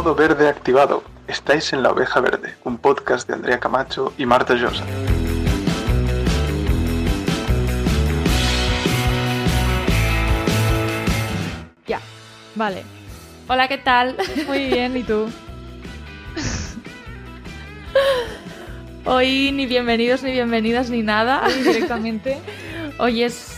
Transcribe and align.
Modo 0.00 0.14
verde 0.14 0.48
activado. 0.48 1.04
Estáis 1.28 1.74
en 1.74 1.82
La 1.82 1.90
Oveja 1.90 2.20
Verde, 2.20 2.54
un 2.64 2.78
podcast 2.78 3.28
de 3.28 3.34
Andrea 3.34 3.60
Camacho 3.60 4.14
y 4.16 4.24
Marta 4.24 4.54
Llosa. 4.54 4.82
Ya, 11.86 12.00
vale. 12.54 12.82
Hola, 13.46 13.68
¿qué 13.68 13.76
tal? 13.76 14.16
Muy 14.46 14.68
bien, 14.68 14.96
¿y 14.96 15.02
tú? 15.02 15.28
Hoy 19.04 19.52
ni 19.52 19.66
bienvenidos 19.66 20.22
ni 20.22 20.32
bienvenidas 20.32 20.88
ni 20.88 21.02
nada. 21.02 21.42
Hoy 21.44 21.62
directamente. 21.62 22.38
Hoy 22.98 23.22
es. 23.22 23.54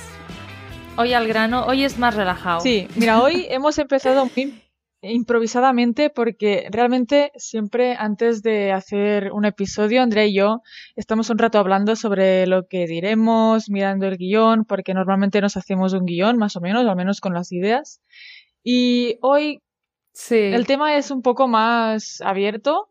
Hoy 0.97 1.15
al 1.15 1.29
grano, 1.29 1.67
hoy 1.67 1.85
es 1.85 1.99
más 1.99 2.17
relajado. 2.17 2.63
Sí, 2.63 2.89
mira, 2.97 3.23
hoy 3.23 3.47
hemos 3.49 3.79
empezado 3.79 4.29
muy 4.35 4.62
improvisadamente 5.03 6.11
porque 6.11 6.69
realmente 6.71 7.33
siempre 7.37 7.95
antes 7.99 8.43
de 8.43 8.73
hacer 8.73 9.33
un 9.33 9.45
episodio, 9.45 10.01
Andrea 10.03 10.25
y 10.27 10.35
yo 10.35 10.63
estamos 10.97 11.29
un 11.31 11.39
rato 11.39 11.59
hablando 11.59 11.97
sobre 11.97 12.47
lo 12.47 12.67
que 12.69 12.87
diremos, 12.87 13.69
mirando 13.69 14.07
el 14.07 14.17
guion, 14.17 14.65
porque 14.65 14.95
normalmente 14.95 15.41
nos 15.41 15.57
hacemos 15.57 15.93
un 15.93 16.05
guion 16.07 16.39
más 16.39 16.57
o 16.57 16.61
menos, 16.61 16.87
al 16.87 16.97
menos 16.97 17.21
con 17.21 17.35
las 17.35 17.51
ideas. 17.53 18.01
Y 18.63 19.19
hoy 19.23 19.61
Sí. 20.15 20.37
el 20.37 20.67
tema 20.67 20.97
es 20.97 21.11
un 21.11 21.23
poco 21.23 21.49
más 21.49 22.21
abierto 22.21 22.91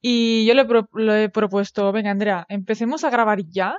y 0.00 0.46
yo 0.46 0.54
le, 0.54 0.64
pro- 0.64 0.88
le 0.94 1.24
he 1.24 1.28
propuesto, 1.28 1.90
venga 1.92 2.10
Andrea, 2.10 2.46
empecemos 2.48 3.04
a 3.04 3.10
grabar 3.10 3.40
ya. 3.48 3.74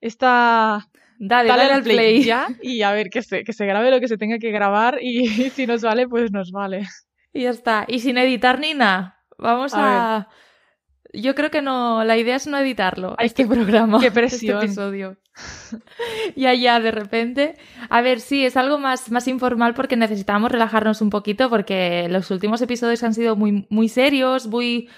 Esta 0.00 0.86
Dale, 1.18 1.48
dale 1.48 1.62
dale, 1.62 1.74
al 1.74 1.82
play, 1.82 1.96
play. 1.96 2.22
ya 2.22 2.46
y 2.62 2.82
a 2.82 2.92
ver 2.92 3.10
que 3.10 3.22
se, 3.22 3.42
que 3.42 3.52
se 3.52 3.66
grabe 3.66 3.90
lo 3.90 3.98
que 3.98 4.06
se 4.06 4.16
tenga 4.18 4.38
que 4.38 4.52
grabar 4.52 4.98
y, 5.02 5.26
si 5.50 5.66
nos 5.66 5.82
vale, 5.82 6.06
pues 6.06 6.30
nos 6.30 6.52
vale. 6.52 6.86
Y 7.32 7.42
ya 7.42 7.50
está. 7.50 7.84
Y 7.88 8.00
sin 8.00 8.18
editar 8.18 8.58
ni 8.58 8.74
nada. 8.74 9.22
Vamos 9.38 9.74
A 9.74 10.16
a. 10.16 10.28
Yo 11.12 11.34
creo 11.34 11.50
que 11.50 11.62
no. 11.62 12.04
La 12.04 12.16
idea 12.16 12.36
es 12.36 12.46
no 12.46 12.58
editarlo. 12.58 13.14
Ay, 13.18 13.26
este 13.26 13.46
programa. 13.46 14.00
qué 14.00 14.10
presión. 14.10 14.56
Este 14.58 14.66
episodio. 14.66 15.16
ya, 16.36 16.54
ya, 16.54 16.80
de 16.80 16.90
repente. 16.90 17.56
A 17.88 18.00
ver, 18.00 18.20
sí, 18.20 18.44
es 18.44 18.56
algo 18.56 18.78
más, 18.78 19.10
más 19.10 19.28
informal 19.28 19.74
porque 19.74 19.96
necesitamos 19.96 20.50
relajarnos 20.50 21.00
un 21.00 21.10
poquito 21.10 21.48
porque 21.48 22.08
los 22.10 22.30
últimos 22.30 22.60
episodios 22.60 23.02
han 23.02 23.14
sido 23.14 23.36
muy, 23.36 23.66
muy 23.70 23.88
serios, 23.88 24.46
muy. 24.46 24.88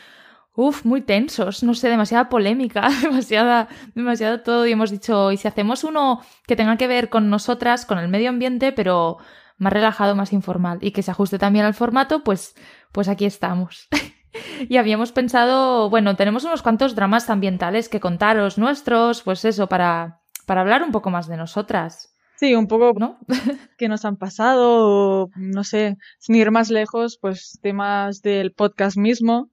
Uf, 0.53 0.85
muy 0.85 1.01
tensos, 1.01 1.63
no 1.63 1.75
sé, 1.75 1.89
demasiada 1.89 2.29
polémica, 2.29 2.89
demasiada, 3.03 3.69
demasiado 3.95 4.41
todo. 4.41 4.67
Y 4.67 4.73
hemos 4.73 4.91
dicho, 4.91 5.31
¿y 5.31 5.37
si 5.37 5.47
hacemos 5.47 5.85
uno 5.85 6.23
que 6.47 6.57
tenga 6.57 6.77
que 6.77 6.89
ver 6.89 7.09
con 7.09 7.31
nosotras, 7.31 7.87
con 7.87 7.99
el 7.99 8.09
medio 8.09 8.31
ambiente, 8.31 8.73
pero 8.73 9.19
más 9.61 9.73
relajado, 9.73 10.17
más 10.17 10.33
informal 10.33 10.79
y 10.81 10.91
que 10.91 11.03
se 11.03 11.13
ajuste 11.13 11.39
también 11.39 11.65
al 11.65 11.75
formato, 11.75 12.25
pues, 12.25 12.57
pues 12.91 13.07
aquí 13.07 13.27
estamos. 13.27 13.89
y 14.69 14.77
habíamos 14.79 15.13
pensado, 15.13 15.89
bueno, 15.89 16.17
tenemos 16.17 16.43
unos 16.43 16.63
cuantos 16.63 16.97
dramas 16.97 17.31
ambientales 17.31 17.89
que 17.89 18.01
contaros 18.01 18.59
nuestros, 18.59 19.23
pues 19.23 19.45
eso, 19.45 19.69
para, 19.69 20.23
para 20.47 20.63
hablar 20.63 20.83
un 20.83 20.91
poco 20.91 21.11
más 21.11 21.29
de 21.29 21.37
nosotras, 21.37 22.11
Sí, 22.41 22.55
un 22.55 22.69
poco 22.69 22.99
¿no? 22.99 23.19
que 23.77 23.87
nos 23.87 24.07
han 24.07 24.17
pasado, 24.17 25.25
o, 25.25 25.31
no 25.37 25.63
sé, 25.63 25.99
sin 26.19 26.37
ir 26.37 26.51
más 26.51 26.71
lejos, 26.71 27.19
pues 27.21 27.59
temas 27.61 28.23
del 28.23 28.53
podcast 28.53 28.97
mismo. 28.97 29.51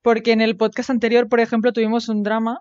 Porque 0.00 0.32
en 0.32 0.40
el 0.40 0.56
podcast 0.56 0.88
anterior, 0.88 1.28
por 1.28 1.40
ejemplo, 1.40 1.74
tuvimos 1.74 2.08
un 2.08 2.22
drama. 2.22 2.60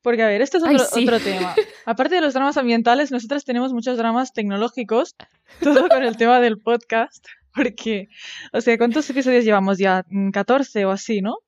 Porque, 0.00 0.22
a 0.22 0.26
ver, 0.26 0.40
este 0.40 0.56
es 0.56 0.64
Ay, 0.64 0.76
otro, 0.76 0.86
sí. 0.86 1.04
otro 1.04 1.20
tema. 1.20 1.54
Aparte 1.86 2.16
de 2.16 2.20
los 2.20 2.34
dramas 2.34 2.56
ambientales, 2.56 3.10
nosotras 3.10 3.44
tenemos 3.44 3.72
muchos 3.72 3.96
dramas 3.96 4.32
tecnológicos, 4.32 5.16
todo 5.62 5.88
con 5.88 6.02
el 6.02 6.16
tema 6.16 6.40
del 6.40 6.58
podcast. 6.58 7.26
Porque, 7.54 8.08
o 8.52 8.60
sea, 8.60 8.78
¿cuántos 8.78 9.08
episodios 9.10 9.44
llevamos 9.44 9.78
ya? 9.78 10.04
Mm, 10.08 10.30
14 10.30 10.84
o 10.84 10.90
así, 10.90 11.20
¿no? 11.20 11.38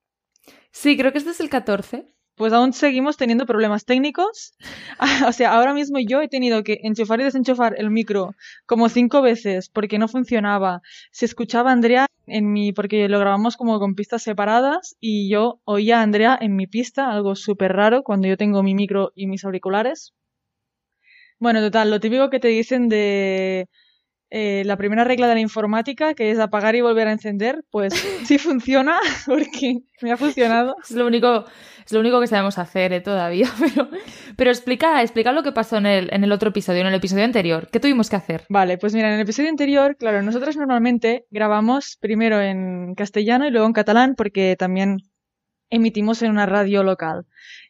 Sí, 0.72 0.97
creo 0.97 1.12
que 1.12 1.19
este 1.19 1.30
es 1.30 1.41
el 1.41 1.48
14. 1.48 2.07
Pues 2.34 2.52
aún 2.55 2.73
seguimos 2.73 3.18
teniendo 3.18 3.46
problemas 3.46 3.84
técnicos. 3.84 4.55
o 5.29 5.33
sea, 5.33 5.52
ahora 5.52 5.74
mismo 5.74 5.98
yo 6.01 6.23
he 6.23 6.29
tenido 6.29 6.64
que 6.64 6.80
enchufar 6.83 7.20
y 7.20 7.24
desenchufar 7.24 7.74
el 7.78 7.90
micro 7.90 8.34
como 8.67 8.89
cinco 8.89 9.23
veces 9.23 9.68
porque 9.68 9.98
no 9.98 10.08
funcionaba. 10.08 10.80
Se 11.12 11.27
escuchaba 11.27 11.70
a 11.70 11.74
Andrea 11.74 12.07
en 12.27 12.52
mi, 12.52 12.73
porque 12.73 13.08
lo 13.08 13.18
grabamos 13.18 13.57
como 13.57 13.78
con 13.78 13.95
pistas 13.95 14.23
separadas 14.23 14.96
y 14.98 15.30
yo 15.30 15.61
oía 15.64 16.01
a 16.01 16.02
Andrea 16.02 16.39
en 16.40 16.57
mi 16.57 16.67
pista, 16.67 17.11
algo 17.11 17.36
súper 17.36 17.74
raro 17.74 18.02
cuando 18.02 18.28
yo 18.28 18.36
tengo 18.36 18.62
mi 18.62 18.74
micro 18.74 19.12
y 19.14 19.27
mis 19.27 19.45
auriculares. 19.45 20.14
Bueno, 21.42 21.61
total, 21.61 21.91
lo 21.91 21.98
típico 21.98 22.30
que 22.30 22.39
te 22.39 22.47
dicen 22.47 22.89
de 22.89 23.67
eh, 24.30 24.63
la 24.64 24.77
primera 24.77 25.03
regla 25.03 25.27
de 25.27 25.35
la 25.35 25.41
informática, 25.41 26.14
que 26.14 26.30
es 26.30 26.39
apagar 26.39 26.77
y 26.77 26.83
volver 26.83 27.08
a 27.08 27.13
encender, 27.13 27.64
pues 27.73 27.92
sí 28.25 28.39
funciona 28.39 28.97
porque 29.27 29.81
me 30.02 30.13
ha 30.13 30.17
funcionado. 30.17 30.77
Es 30.81 30.92
lo 30.92 31.05
único, 31.05 31.45
es 31.85 31.92
lo 31.92 31.98
único 31.98 32.20
que 32.20 32.29
sabemos 32.29 32.58
hacer 32.58 32.92
eh, 32.92 33.01
todavía. 33.01 33.51
Pero, 33.58 33.89
pero 34.36 34.51
explica, 34.52 35.02
explica 35.02 35.33
lo 35.33 35.42
que 35.42 35.51
pasó 35.51 35.79
en 35.79 35.86
el, 35.86 36.14
en 36.14 36.23
el 36.23 36.31
otro 36.31 36.51
episodio, 36.51 36.83
en 36.83 36.86
el 36.86 36.95
episodio 36.95 37.25
anterior. 37.25 37.69
¿Qué 37.73 37.81
tuvimos 37.81 38.08
que 38.08 38.14
hacer? 38.14 38.45
Vale, 38.48 38.79
pues 38.79 38.95
mira, 38.95 39.08
en 39.08 39.14
el 39.14 39.23
episodio 39.23 39.48
anterior, 39.48 39.97
claro, 39.97 40.23
nosotros 40.23 40.57
normalmente 40.57 41.27
grabamos 41.31 41.98
primero 42.01 42.41
en 42.41 42.95
castellano 42.95 43.48
y 43.48 43.51
luego 43.51 43.67
en 43.67 43.73
catalán 43.73 44.14
porque 44.17 44.55
también 44.57 44.98
emitimos 45.70 46.23
en 46.23 46.31
una 46.31 46.47
radio 46.47 46.85
local. 46.85 47.27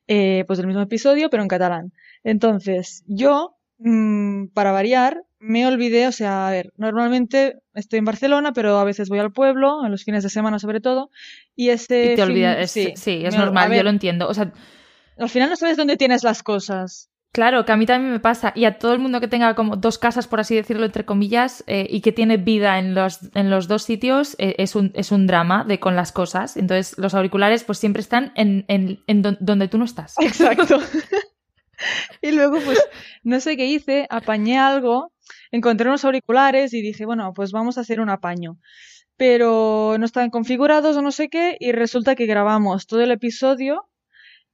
Eh, 0.09 0.45
pues 0.47 0.59
el 0.59 0.67
mismo 0.67 0.83
episodio, 0.83 1.31
pero 1.31 1.43
en 1.43 1.49
catalán. 1.49 1.93
Entonces, 2.23 3.03
yo, 3.07 3.57
mm, 3.85 4.49
para 4.55 4.73
variar, 4.73 5.23
me 5.39 5.67
olvidé, 5.67 6.07
o 6.07 6.13
sea, 6.13 6.47
a 6.49 6.51
ver, 6.51 6.73
normalmente 6.77 7.57
estoy 7.75 7.99
en 7.99 8.05
Barcelona, 8.05 8.53
pero 8.53 8.79
a 8.79 8.85
veces 8.85 9.09
voy 9.09 9.19
al 9.19 9.33
pueblo, 9.33 9.85
en 9.85 9.91
los 9.91 10.05
fines 10.05 10.23
de 10.23 10.31
semana 10.31 10.59
sobre 10.59 10.81
todo, 10.81 11.11
y 11.57 11.71
este 11.71 12.05
Y 12.13 12.17
te 12.17 12.23
fin- 12.23 12.25
olvidas. 12.33 12.59
es- 12.59 12.71
Sí, 12.71 12.93
sí, 12.97 13.23
es 13.25 13.37
normal, 13.37 13.65
yo 13.69 13.71
ver, 13.77 13.85
lo 13.85 13.91
entiendo. 13.91 14.29
O 14.29 14.35
sea, 14.35 14.53
Al 15.19 15.29
final 15.29 15.51
no 15.51 15.57
sabes 15.57 15.77
dónde 15.77 15.97
tienes 15.99 16.25
las 16.25 16.43
cosas. 16.43 17.11
Claro, 17.33 17.65
que 17.65 17.73
a 17.73 17.77
mí 17.77 17.87
también 17.87 18.13
me 18.13 18.21
pasa. 18.21 18.53
Y 18.55 18.65
a 18.67 18.79
todo 18.79 18.93
el 18.93 18.99
mundo 18.99 19.19
que 19.21 19.29
tenga 19.29 19.55
como 19.55 19.77
dos 19.77 19.99
casas, 19.99 20.27
por 20.27 20.41
así 20.41 20.55
decirlo, 20.55 20.85
entre 20.85 21.05
comillas, 21.05 21.65
eh, 21.67 21.87
y 21.89 22.01
que 22.03 22.13
tiene 22.13 22.37
vida 22.39 22.79
en 22.79 22.95
los, 22.95 23.21
en 23.35 23.49
los 23.51 23.69
dos 23.69 23.83
sitios, 23.85 24.37
eh, 24.39 24.55
es, 24.59 24.75
un, 24.75 24.91
es 24.95 25.11
un 25.13 25.27
drama 25.27 25.65
de 25.65 25.81
con 25.81 25.97
las 25.97 26.13
cosas. 26.13 26.57
Entonces, 26.57 26.97
los 26.99 27.15
auriculares 27.15 27.65
pues 27.65 27.79
siempre 27.79 28.01
están 28.01 28.33
en, 28.37 28.65
en, 28.69 29.01
en 29.07 29.23
don- 29.23 29.39
donde 29.41 29.69
tú 29.69 29.79
no 29.79 29.85
estás. 29.85 30.15
Exacto. 30.21 30.79
luego, 32.43 32.65
pues, 32.65 32.81
no 33.23 33.41
sé 33.41 33.57
qué 33.57 33.67
hice, 33.67 34.07
apañé 34.11 34.59
algo, 34.59 35.13
encontré 35.51 35.89
unos 35.89 36.05
auriculares 36.05 36.75
y 36.75 36.83
dije, 36.83 37.05
bueno, 37.07 37.33
pues 37.35 37.53
vamos 37.53 37.79
a 37.79 37.83
hacer 37.83 38.01
un 38.01 38.11
apaño. 38.11 38.59
Pero 39.17 39.97
no 39.99 40.05
estaban 40.05 40.31
configurados 40.31 40.97
o 40.97 41.03
no 41.03 41.13
sé 41.13 41.29
qué, 41.29 41.57
y 41.61 41.73
resulta 41.73 42.15
que 42.15 42.27
grabamos 42.27 42.87
todo 42.87 43.01
el 43.03 43.11
episodio 43.11 43.89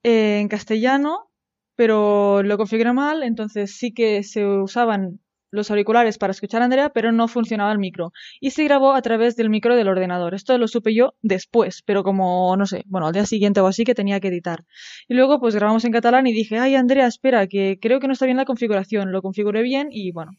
eh, 0.02 0.40
en 0.40 0.48
castellano, 0.48 1.30
pero 1.76 2.42
lo 2.42 2.58
configuré 2.58 2.92
mal, 2.92 3.22
entonces 3.22 3.76
sí 3.76 3.92
que 3.92 4.22
se 4.22 4.44
usaban 4.46 5.20
los 5.50 5.70
auriculares 5.70 6.18
para 6.18 6.30
escuchar 6.30 6.62
a 6.62 6.66
Andrea, 6.66 6.90
pero 6.90 7.12
no 7.12 7.28
funcionaba 7.28 7.72
el 7.72 7.78
micro. 7.78 8.12
Y 8.40 8.50
se 8.50 8.64
grabó 8.64 8.94
a 8.94 9.02
través 9.02 9.36
del 9.36 9.50
micro 9.50 9.76
del 9.76 9.88
ordenador. 9.88 10.34
Esto 10.34 10.56
lo 10.58 10.68
supe 10.68 10.94
yo 10.94 11.14
después, 11.22 11.82
pero 11.84 12.02
como, 12.02 12.56
no 12.56 12.66
sé, 12.66 12.84
bueno, 12.86 13.06
al 13.06 13.12
día 13.12 13.26
siguiente 13.26 13.60
o 13.60 13.66
así 13.66 13.84
que 13.84 13.94
tenía 13.94 14.20
que 14.20 14.28
editar. 14.28 14.64
Y 15.08 15.14
luego 15.14 15.40
pues 15.40 15.54
grabamos 15.54 15.84
en 15.84 15.92
catalán 15.92 16.26
y 16.26 16.32
dije, 16.32 16.58
ay 16.58 16.74
Andrea, 16.74 17.06
espera, 17.06 17.46
que 17.46 17.78
creo 17.80 18.00
que 18.00 18.06
no 18.06 18.12
está 18.12 18.26
bien 18.26 18.36
la 18.36 18.44
configuración. 18.44 19.12
Lo 19.12 19.22
configuré 19.22 19.62
bien 19.62 19.88
y 19.90 20.12
bueno. 20.12 20.32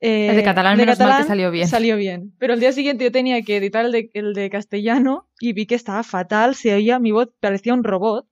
Eh, 0.00 0.28
El 0.28 0.36
de 0.36 0.42
catalán, 0.42 0.76
menos 0.76 0.98
mal 0.98 1.22
que 1.22 1.28
salió 1.28 1.50
bien. 1.50 1.68
Salió 1.68 1.96
bien. 1.96 2.34
Pero 2.38 2.54
el 2.54 2.60
día 2.60 2.72
siguiente 2.72 3.04
yo 3.04 3.12
tenía 3.12 3.40
que 3.42 3.56
editar 3.56 3.84
el 3.86 3.92
de, 3.92 4.10
el 4.12 4.34
de 4.34 4.50
castellano 4.50 5.28
y 5.40 5.52
vi 5.54 5.66
que 5.66 5.74
estaba 5.74 6.02
fatal, 6.02 6.54
se 6.54 6.74
oía 6.74 6.98
mi 6.98 7.12
voz, 7.12 7.30
parecía 7.40 7.72
un 7.72 7.84
robot. 7.84 8.26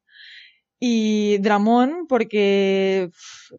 Y 0.79 1.39
dramón 1.39 2.07
porque 2.09 3.09
pff, 3.11 3.53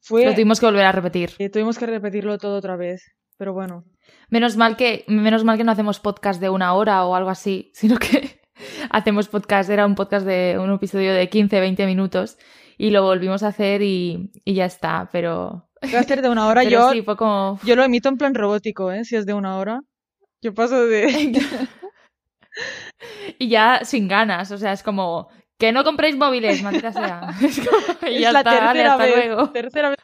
fue... 0.00 0.24
Lo 0.24 0.34
tuvimos 0.34 0.60
que 0.60 0.66
volver 0.66 0.84
a 0.84 0.92
repetir. 0.92 1.32
eh, 1.38 1.48
tuvimos 1.48 1.78
que 1.78 1.86
repetirlo 1.86 2.38
todo 2.38 2.56
otra 2.56 2.76
vez. 2.76 3.12
Pero 3.36 3.52
bueno. 3.52 3.84
Menos 4.28 4.56
mal 4.56 4.76
que, 4.76 5.04
menos 5.08 5.44
mal 5.44 5.56
que 5.56 5.64
no 5.64 5.72
hacemos 5.72 6.00
podcast 6.00 6.40
de 6.40 6.50
una 6.50 6.74
hora 6.74 7.04
o 7.06 7.14
algo 7.14 7.30
así, 7.30 7.70
sino 7.74 7.98
que 7.98 8.40
hacemos 8.90 9.28
podcast, 9.28 9.70
era 9.70 9.86
un 9.86 9.94
podcast 9.94 10.26
de 10.26 10.58
un 10.58 10.72
episodio 10.72 11.14
de 11.14 11.28
15, 11.28 11.60
20 11.60 11.86
minutos 11.86 12.38
y 12.76 12.90
lo 12.90 13.02
volvimos 13.02 13.42
a 13.42 13.48
hacer 13.48 13.82
y, 13.82 14.30
y 14.44 14.54
ya 14.54 14.66
está, 14.66 15.08
pero, 15.12 15.70
Voy 15.82 15.94
a 15.94 16.00
hacer 16.00 16.22
de 16.22 16.28
una 16.28 16.46
hora. 16.46 16.64
yo, 16.64 16.90
sí, 16.92 17.02
fue 17.02 17.16
como... 17.16 17.58
yo 17.64 17.76
lo 17.76 17.84
emito 17.84 18.08
en 18.08 18.16
plan 18.16 18.34
robótico, 18.34 18.92
¿eh? 18.92 19.04
Si 19.04 19.16
es 19.16 19.26
de 19.26 19.34
una 19.34 19.58
hora. 19.58 19.80
Yo 20.42 20.54
paso 20.54 20.86
de... 20.86 21.32
Y 23.38 23.48
ya 23.48 23.84
sin 23.84 24.08
ganas, 24.08 24.50
o 24.50 24.58
sea, 24.58 24.72
es 24.72 24.82
como, 24.82 25.28
que 25.60 25.70
no 25.72 25.84
compréis 25.84 26.16
móviles, 26.16 26.60
maldita 26.64 26.92
sea. 26.92 27.28
Y 27.40 27.44
es 27.44 27.56
ya 28.20 28.32
la 28.32 28.40
está, 28.40 28.50
vale, 28.58 28.80
tercera 28.82 28.92
hasta 28.94 29.04
vez. 29.04 29.14
luego. 29.26 29.50
Tercera 29.50 29.88
vez. 29.90 29.98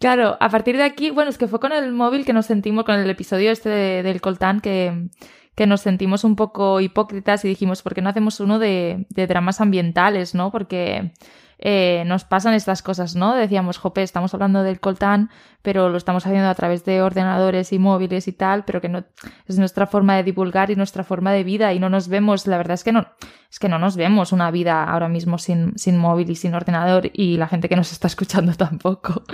Claro, 0.00 0.36
a 0.40 0.48
partir 0.48 0.76
de 0.76 0.84
aquí, 0.84 1.10
bueno, 1.10 1.28
es 1.30 1.38
que 1.38 1.48
fue 1.48 1.60
con 1.60 1.72
el 1.72 1.92
móvil 1.92 2.24
que 2.24 2.32
nos 2.32 2.46
sentimos, 2.46 2.84
con 2.84 2.94
el 2.98 3.10
episodio 3.10 3.50
este 3.50 3.68
de- 3.68 4.02
del 4.02 4.20
Coltán, 4.20 4.60
que, 4.60 5.08
que 5.54 5.66
nos 5.66 5.80
sentimos 5.80 6.24
un 6.24 6.36
poco 6.36 6.80
hipócritas 6.80 7.44
y 7.44 7.48
dijimos, 7.48 7.82
¿por 7.82 7.94
qué 7.94 8.00
no 8.00 8.08
hacemos 8.08 8.40
uno 8.40 8.58
de, 8.58 9.06
de 9.10 9.26
dramas 9.26 9.60
ambientales, 9.60 10.34
no? 10.34 10.50
Porque 10.50 11.12
eh, 11.58 12.04
nos 12.06 12.24
pasan 12.24 12.54
estas 12.54 12.82
cosas, 12.82 13.16
¿no? 13.16 13.34
Decíamos, 13.34 13.78
jope, 13.78 14.02
estamos 14.02 14.32
hablando 14.32 14.62
del 14.62 14.78
coltán, 14.78 15.30
pero 15.62 15.88
lo 15.88 15.96
estamos 15.96 16.24
haciendo 16.24 16.48
a 16.48 16.54
través 16.54 16.84
de 16.84 17.02
ordenadores 17.02 17.72
y 17.72 17.78
móviles 17.78 18.28
y 18.28 18.32
tal, 18.32 18.64
pero 18.64 18.80
que 18.80 18.88
no 18.88 19.04
es 19.46 19.58
nuestra 19.58 19.86
forma 19.86 20.16
de 20.16 20.22
divulgar 20.22 20.70
y 20.70 20.76
nuestra 20.76 21.02
forma 21.02 21.32
de 21.32 21.42
vida 21.42 21.72
y 21.72 21.80
no 21.80 21.90
nos 21.90 22.08
vemos, 22.08 22.46
la 22.46 22.58
verdad 22.58 22.74
es 22.74 22.84
que 22.84 22.92
no, 22.92 23.08
es 23.50 23.58
que 23.58 23.68
no 23.68 23.78
nos 23.78 23.96
vemos 23.96 24.32
una 24.32 24.50
vida 24.52 24.84
ahora 24.84 25.08
mismo 25.08 25.38
sin, 25.38 25.76
sin 25.76 25.98
móvil 25.98 26.30
y 26.30 26.36
sin 26.36 26.54
ordenador 26.54 27.10
y 27.12 27.36
la 27.36 27.48
gente 27.48 27.68
que 27.68 27.76
nos 27.76 27.90
está 27.92 28.06
escuchando 28.06 28.52
tampoco. 28.56 29.24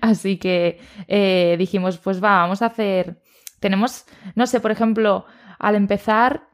Así 0.00 0.38
que 0.38 0.80
eh, 1.06 1.56
dijimos, 1.58 1.98
pues 1.98 2.22
va, 2.22 2.38
vamos 2.38 2.62
a 2.62 2.66
hacer, 2.66 3.20
tenemos, 3.60 4.06
no 4.34 4.46
sé, 4.46 4.60
por 4.60 4.70
ejemplo, 4.70 5.26
al 5.58 5.74
empezar 5.74 6.53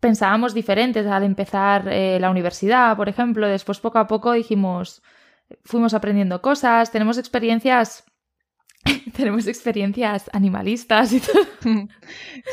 pensábamos 0.00 0.54
diferentes 0.54 1.06
al 1.06 1.22
empezar 1.22 1.88
eh, 1.88 2.18
la 2.20 2.30
universidad, 2.30 2.96
por 2.96 3.08
ejemplo. 3.08 3.46
Después, 3.46 3.80
poco 3.80 3.98
a 3.98 4.06
poco, 4.06 4.32
dijimos, 4.32 5.02
fuimos 5.64 5.94
aprendiendo 5.94 6.42
cosas, 6.42 6.90
tenemos 6.90 7.18
experiencias. 7.18 8.04
tenemos 9.16 9.46
experiencias 9.46 10.30
animalistas 10.32 11.12
y 11.12 11.20
todo. 11.20 11.42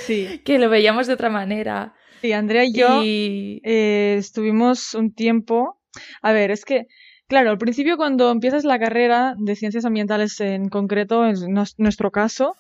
Sí. 0.05 0.41
Que 0.43 0.57
lo 0.59 0.69
veíamos 0.69 1.07
de 1.07 1.13
otra 1.13 1.29
manera. 1.29 1.93
Sí, 2.21 2.31
Andrea 2.31 2.63
y 2.63 2.73
yo 2.73 3.01
eh, 3.03 4.15
estuvimos 4.17 4.93
un 4.93 5.13
tiempo. 5.13 5.79
A 6.21 6.31
ver, 6.31 6.51
es 6.51 6.65
que, 6.65 6.87
claro, 7.27 7.51
al 7.51 7.57
principio 7.57 7.97
cuando 7.97 8.31
empiezas 8.31 8.63
la 8.63 8.79
carrera 8.79 9.35
de 9.37 9.55
ciencias 9.55 9.85
ambientales 9.85 10.39
en 10.39 10.69
concreto, 10.69 11.25
en 11.27 11.53
nuestro 11.77 12.11
caso, 12.11 12.55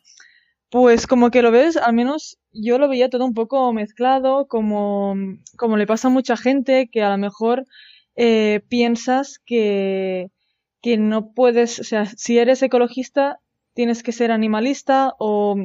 pues 0.73 1.05
como 1.05 1.29
que 1.29 1.43
lo 1.43 1.51
ves, 1.51 1.77
al 1.77 1.93
menos 1.93 2.39
yo 2.51 2.79
lo 2.79 2.89
veía 2.89 3.07
todo 3.07 3.25
un 3.25 3.35
poco 3.35 3.71
mezclado, 3.73 4.47
como, 4.47 5.13
como 5.55 5.77
le 5.77 5.85
pasa 5.85 6.07
a 6.07 6.11
mucha 6.11 6.35
gente 6.35 6.89
que 6.91 7.03
a 7.03 7.11
lo 7.11 7.19
mejor 7.19 7.67
eh, 8.15 8.61
piensas 8.69 9.39
que, 9.45 10.31
que 10.81 10.97
no 10.97 11.31
puedes, 11.31 11.79
o 11.79 11.83
sea, 11.83 12.07
si 12.07 12.39
eres 12.39 12.63
ecologista 12.63 13.39
tienes 13.75 14.01
que 14.01 14.11
ser 14.11 14.31
animalista 14.31 15.13
o, 15.19 15.55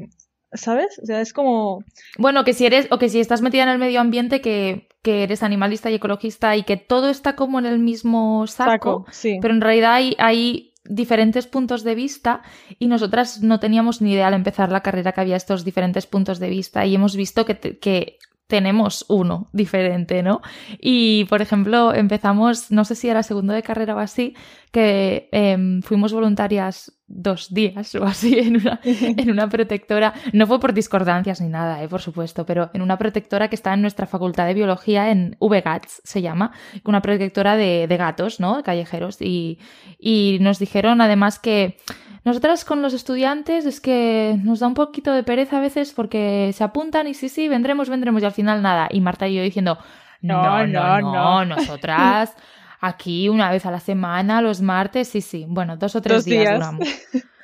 ¿sabes? 0.52 1.00
O 1.02 1.06
sea, 1.06 1.22
es 1.22 1.32
como... 1.32 1.82
Bueno, 2.18 2.44
que 2.44 2.52
si 2.52 2.66
eres, 2.66 2.86
o 2.90 2.98
que 2.98 3.08
si 3.08 3.18
estás 3.18 3.40
metida 3.40 3.62
en 3.62 3.70
el 3.70 3.78
medio 3.78 4.02
ambiente, 4.02 4.42
que, 4.42 4.88
que 5.00 5.22
eres 5.22 5.42
animalista 5.42 5.90
y 5.90 5.94
ecologista 5.94 6.54
y 6.54 6.64
que 6.64 6.76
todo 6.76 7.08
está 7.08 7.34
como 7.34 7.58
en 7.58 7.64
el 7.64 7.78
mismo 7.78 8.46
saco, 8.46 9.06
sí. 9.10 9.38
pero 9.40 9.54
en 9.54 9.62
realidad 9.62 9.94
hay, 9.94 10.16
hay 10.18 10.67
diferentes 10.88 11.46
puntos 11.46 11.84
de 11.84 11.94
vista 11.94 12.42
y 12.78 12.86
nosotras 12.86 13.42
no 13.42 13.60
teníamos 13.60 14.00
ni 14.00 14.12
idea 14.12 14.28
al 14.28 14.34
empezar 14.34 14.72
la 14.72 14.82
carrera 14.82 15.12
que 15.12 15.20
había 15.20 15.36
estos 15.36 15.64
diferentes 15.64 16.06
puntos 16.06 16.38
de 16.38 16.48
vista 16.48 16.86
y 16.86 16.94
hemos 16.94 17.14
visto 17.14 17.44
que, 17.44 17.56
que 17.78 18.18
tenemos 18.48 19.04
uno 19.08 19.50
diferente, 19.52 20.22
¿no? 20.22 20.40
Y, 20.80 21.26
por 21.26 21.42
ejemplo, 21.42 21.94
empezamos, 21.94 22.70
no 22.70 22.84
sé 22.86 22.94
si 22.94 23.08
era 23.08 23.22
segundo 23.22 23.52
de 23.52 23.62
carrera 23.62 23.94
o 23.94 23.98
así, 23.98 24.34
que 24.72 25.28
em, 25.32 25.82
fuimos 25.82 26.14
voluntarias 26.14 26.98
dos 27.06 27.52
días 27.52 27.94
o 27.94 28.04
así 28.04 28.38
en 28.38 28.56
una, 28.56 28.80
en 28.84 29.30
una 29.30 29.48
protectora. 29.50 30.14
No 30.32 30.46
fue 30.46 30.58
por 30.60 30.72
discordancias 30.72 31.42
ni 31.42 31.48
nada, 31.48 31.82
eh, 31.82 31.88
por 31.88 32.00
supuesto, 32.00 32.46
pero 32.46 32.70
en 32.72 32.80
una 32.80 32.96
protectora 32.96 33.48
que 33.48 33.54
está 33.54 33.74
en 33.74 33.82
nuestra 33.82 34.06
facultad 34.06 34.46
de 34.46 34.54
biología, 34.54 35.10
en 35.10 35.36
VGATS 35.40 36.00
se 36.04 36.22
llama, 36.22 36.52
una 36.84 37.02
protectora 37.02 37.54
de, 37.54 37.86
de 37.86 37.96
gatos, 37.98 38.40
¿no? 38.40 38.62
Callejeros. 38.62 39.20
Y, 39.20 39.58
y 39.98 40.38
nos 40.40 40.58
dijeron 40.58 41.02
además 41.02 41.38
que 41.38 41.76
nosotras 42.28 42.64
con 42.64 42.82
los 42.82 42.92
estudiantes 42.92 43.64
es 43.64 43.80
que 43.80 44.38
nos 44.44 44.60
da 44.60 44.66
un 44.66 44.74
poquito 44.74 45.12
de 45.12 45.22
pereza 45.22 45.56
a 45.56 45.60
veces 45.60 45.92
porque 45.92 46.52
se 46.54 46.62
apuntan 46.62 47.08
y 47.08 47.14
sí, 47.14 47.30
sí, 47.30 47.48
vendremos, 47.48 47.88
vendremos 47.88 48.22
y 48.22 48.26
al 48.26 48.32
final 48.32 48.60
nada. 48.60 48.88
Y 48.90 49.00
Marta 49.00 49.26
y 49.26 49.34
yo 49.34 49.42
diciendo, 49.42 49.78
no, 50.20 50.66
no, 50.66 51.00
no, 51.00 51.44
nosotras 51.46 52.34
aquí 52.80 53.30
una 53.30 53.50
vez 53.50 53.64
a 53.64 53.70
la 53.70 53.80
semana, 53.80 54.42
los 54.42 54.60
martes, 54.60 55.08
sí, 55.08 55.22
sí. 55.22 55.46
Bueno, 55.48 55.78
dos 55.78 55.96
o 55.96 56.02
tres 56.02 56.26
días, 56.26 56.54
duramos. 56.54 56.86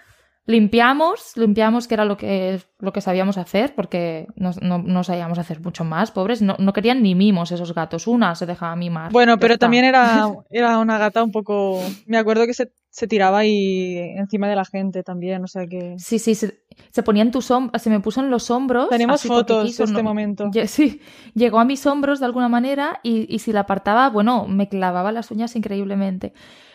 Limpiamos, 0.46 1.38
limpiamos 1.38 1.88
que 1.88 1.94
era 1.94 2.05
lo 2.05 2.19
que, 2.19 2.61
lo 2.79 2.93
que 2.93 3.00
sabíamos 3.00 3.38
hacer, 3.38 3.75
porque 3.75 4.26
no, 4.37 4.52
no, 4.61 5.02
sabíamos 5.02 5.38
hacer 5.38 5.61
mucho 5.61 5.85
más, 5.85 6.11
pobres. 6.11 6.43
No, 6.43 6.56
no, 6.58 6.75
querían 6.75 7.02
ni 7.02 7.14
mimos 7.14 7.50
esos 7.50 7.75
gatos. 7.75 8.06
Una 8.06 8.35
se 8.35 8.44
dejaba 8.44 8.76
mimar. 8.76 9.11
Bueno, 9.11 9.38
pero 9.38 9.56
también 9.56 9.87
era, 9.87 10.29
era 10.50 10.79
una 10.79 10.99
gata 10.99 11.25
un 11.25 11.32
poco. 11.32 11.81
Me 12.06 12.19
acuerdo 12.19 12.44
que 12.44 12.52
se, 12.52 12.73
se 12.91 13.06
tiraba 13.06 13.38
ahí 13.38 13.96
encima 14.19 14.46
de 14.46 14.56
la 14.56 14.67
gente 14.67 15.02
también, 15.02 15.43
o 15.44 15.46
sea 15.46 15.67
que. 15.67 15.94
Sí, 15.96 16.19
sí, 16.19 16.35
se, 16.35 16.62
se 16.91 17.02
ponía 17.02 17.23
en 17.23 17.31
tus 17.31 17.50
hombros, 17.50 17.81
se 17.81 17.88
me 17.88 18.00
puso 18.00 18.20
en 18.20 18.29
los 18.29 18.50
hombros. 18.50 18.91
Tenemos 18.91 19.23
fotos 19.23 19.79
de 19.79 19.85
este 19.85 20.02
momento. 20.02 20.50
Sí, 20.67 21.00
llegó 21.32 21.58
a 21.58 21.64
mis 21.64 21.87
hombros 21.87 22.20
de 22.20 22.26
alguna 22.26 22.50
manera 22.50 23.00
y, 23.02 23.35
y 23.35 23.38
si 23.38 23.50
la 23.50 23.61
apartaba, 23.61 24.11
bueno, 24.11 24.46
me 24.46 24.69
clavaba 24.69 25.11
las 25.11 25.31
uñas 25.31 25.56
increíblemente. 25.56 26.35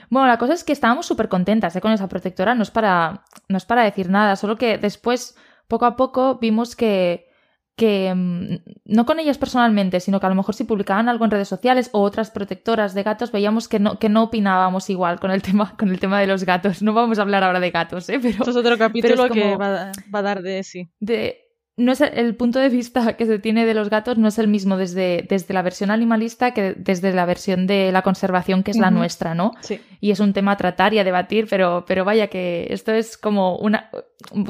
Bueno, 0.09 0.27
la 0.27 0.37
cosa 0.37 0.53
es 0.53 0.63
que 0.63 0.73
estábamos 0.73 1.05
súper 1.05 1.29
contentas 1.29 1.75
¿eh? 1.75 1.81
con 1.81 1.91
esa 1.91 2.07
protectora, 2.07 2.55
no 2.55 2.63
es, 2.63 2.71
para, 2.71 3.23
no 3.47 3.57
es 3.57 3.65
para 3.65 3.83
decir 3.83 4.09
nada, 4.09 4.35
solo 4.35 4.57
que 4.57 4.77
después, 4.77 5.35
poco 5.67 5.85
a 5.85 5.95
poco, 5.95 6.39
vimos 6.39 6.75
que, 6.75 7.27
que 7.75 8.13
mm, 8.13 8.55
no 8.85 9.05
con 9.05 9.19
ellas 9.19 9.37
personalmente, 9.37 9.99
sino 9.99 10.19
que 10.19 10.25
a 10.25 10.29
lo 10.29 10.35
mejor 10.35 10.55
si 10.55 10.63
publicaban 10.63 11.09
algo 11.09 11.25
en 11.25 11.31
redes 11.31 11.47
sociales 11.47 11.89
o 11.93 12.01
otras 12.01 12.31
protectoras 12.31 12.93
de 12.93 13.03
gatos, 13.03 13.31
veíamos 13.31 13.67
que 13.67 13.79
no, 13.79 13.99
que 13.99 14.09
no 14.09 14.23
opinábamos 14.23 14.89
igual 14.89 15.19
con 15.19 15.31
el 15.31 15.41
tema, 15.43 15.75
con 15.77 15.89
el 15.89 15.99
tema 15.99 16.19
de 16.19 16.27
los 16.27 16.43
gatos. 16.43 16.81
No 16.81 16.93
vamos 16.93 17.19
a 17.19 17.21
hablar 17.21 17.43
ahora 17.43 17.59
de 17.59 17.71
gatos, 17.71 18.09
¿eh? 18.09 18.19
Pero, 18.21 18.37
Esto 18.39 18.49
es 18.51 18.55
otro 18.57 18.77
capítulo 18.79 19.29
que 19.29 19.55
va, 19.55 19.91
va, 20.13 20.19
a 20.19 20.21
dar 20.21 20.41
de 20.41 20.63
sí. 20.63 20.89
De, 20.99 21.48
no 21.79 21.93
es 21.93 22.01
el 22.01 22.35
punto 22.35 22.59
de 22.59 22.69
vista 22.69 23.15
que 23.15 23.25
se 23.25 23.39
tiene 23.39 23.65
de 23.65 23.73
los 23.73 23.89
gatos 23.89 24.17
no 24.17 24.27
es 24.27 24.37
el 24.37 24.47
mismo 24.47 24.77
desde, 24.77 25.25
desde 25.27 25.53
la 25.53 25.61
versión 25.61 25.91
animalista 25.91 26.51
que 26.51 26.73
desde 26.73 27.13
la 27.13 27.25
versión 27.25 27.67
de 27.67 27.91
la 27.91 28.01
conservación 28.01 28.63
que 28.63 28.71
es 28.71 28.77
la 28.77 28.91
nuestra, 28.91 29.33
¿no? 29.33 29.53
Sí. 29.61 29.79
Y 30.01 30.11
es 30.11 30.19
un 30.19 30.33
tema 30.33 30.51
a 30.51 30.57
tratar 30.57 30.93
y 30.93 30.99
a 30.99 31.03
debatir, 31.03 31.47
pero, 31.49 31.85
pero 31.87 32.05
vaya 32.05 32.27
que 32.27 32.67
esto 32.69 32.91
es 32.91 33.17
como 33.17 33.57
una 33.57 33.89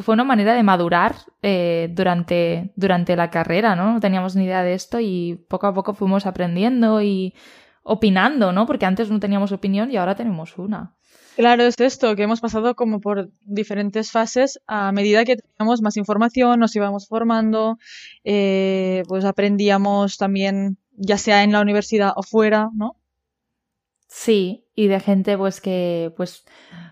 fue 0.01 0.13
una 0.13 0.23
manera 0.23 0.53
de 0.55 0.63
madurar 0.63 1.15
eh, 1.41 1.89
durante, 1.91 2.73
durante 2.75 3.15
la 3.15 3.29
carrera, 3.29 3.75
¿no? 3.75 3.93
No 3.93 3.99
teníamos 3.99 4.35
ni 4.35 4.45
idea 4.45 4.63
de 4.63 4.73
esto 4.73 4.99
y 4.99 5.45
poco 5.47 5.67
a 5.67 5.73
poco 5.73 5.93
fuimos 5.93 6.25
aprendiendo 6.25 7.01
y 7.01 7.35
opinando, 7.83 8.51
¿no? 8.51 8.65
Porque 8.65 8.85
antes 8.85 9.09
no 9.09 9.19
teníamos 9.19 9.51
opinión 9.51 9.91
y 9.91 9.97
ahora 9.97 10.15
tenemos 10.15 10.57
una. 10.57 10.95
Claro, 11.39 11.63
es 11.63 11.79
esto, 11.79 12.17
que 12.17 12.23
hemos 12.23 12.41
pasado 12.41 12.75
como 12.75 12.99
por 12.99 13.31
diferentes 13.45 14.11
fases 14.11 14.59
a 14.67 14.91
medida 14.91 15.23
que 15.23 15.37
teníamos 15.37 15.81
más 15.81 15.95
información, 15.95 16.59
nos 16.59 16.75
íbamos 16.75 17.07
formando, 17.07 17.77
eh, 18.25 19.03
pues 19.07 19.23
aprendíamos 19.23 20.17
también, 20.17 20.77
ya 20.97 21.17
sea 21.17 21.43
en 21.43 21.53
la 21.53 21.61
universidad 21.61 22.11
o 22.17 22.23
fuera, 22.23 22.69
¿no? 22.73 22.97
Sí, 24.09 24.65
y 24.75 24.87
de 24.87 24.99
gente 24.99 25.37
pues 25.37 25.61
que, 25.61 26.11
pues, 26.17 26.43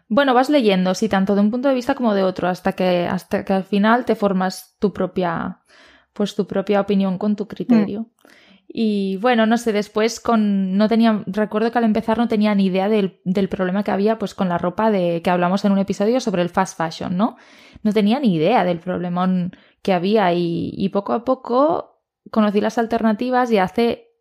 bueno, 0.08 0.34
vas 0.34 0.50
leyendo, 0.50 0.96
sí, 0.96 1.10
tanto 1.10 1.36
de 1.36 1.42
un 1.42 1.52
punto 1.52 1.68
de 1.68 1.76
vista 1.76 1.94
como 1.96 2.14
de 2.14 2.24
otro, 2.24 2.48
hasta 2.48 2.72
que, 2.72 3.06
hasta 3.06 3.44
que 3.44 3.52
al 3.52 3.66
final 3.66 4.06
te 4.06 4.16
formas 4.16 4.78
tu 4.80 4.94
propia, 4.94 5.60
pues 6.14 6.36
tu 6.36 6.48
propia 6.48 6.80
opinión 6.80 7.18
con 7.18 7.36
tu 7.36 7.50
criterio. 7.50 8.04
Mm. 8.04 8.28
Y 8.80 9.18
bueno, 9.18 9.48
no 9.48 9.58
sé, 9.58 9.74
después 9.74 10.20
con 10.20 10.78
no 10.78 10.88
tenía, 10.88 11.24
recuerdo 11.26 11.72
que 11.72 11.80
al 11.80 11.84
empezar 11.84 12.20
no 12.20 12.28
tenía 12.28 12.54
ni 12.54 12.68
idea 12.68 12.88
del, 12.88 13.20
del, 13.24 13.50
problema 13.50 13.82
que 13.82 13.90
había 13.90 14.20
pues 14.20 14.36
con 14.36 14.50
la 14.50 14.60
ropa 14.60 14.92
de 14.92 15.24
que 15.24 15.32
hablamos 15.32 15.66
en 15.66 15.72
un 15.72 15.80
episodio 15.80 16.20
sobre 16.20 16.44
el 16.44 16.50
fast 16.50 16.78
fashion, 16.78 17.18
¿no? 17.18 17.38
No 17.82 17.92
tenía 17.92 18.20
ni 18.20 18.36
idea 18.36 18.64
del 18.64 18.80
problemón 18.80 19.58
que 19.82 19.94
había 19.94 20.32
y, 20.32 20.88
poco 20.90 21.14
a 21.14 21.26
poco 21.26 22.04
conocí 22.30 22.62
las 22.62 22.78
alternativas 22.78 23.52
y 23.52 23.58
hace 23.58 24.12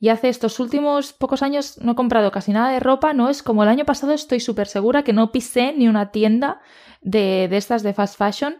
y 0.00 0.08
hace 0.08 0.30
estos 0.30 0.58
últimos 0.58 1.12
pocos 1.12 1.42
años 1.42 1.76
no 1.82 1.92
he 1.92 1.94
comprado 1.94 2.30
casi 2.30 2.52
nada 2.52 2.72
de 2.72 2.80
ropa, 2.80 3.12
no 3.12 3.28
es 3.28 3.42
como 3.42 3.62
el 3.62 3.68
año 3.68 3.84
pasado 3.84 4.14
estoy 4.14 4.40
súper 4.40 4.68
segura 4.68 5.02
que 5.02 5.12
no 5.12 5.32
pisé 5.32 5.74
ni 5.76 5.86
una 5.86 6.12
tienda 6.12 6.62
de, 7.02 7.46
de 7.50 7.58
estas 7.58 7.82
de 7.82 7.92
fast 7.92 8.16
fashion 8.16 8.56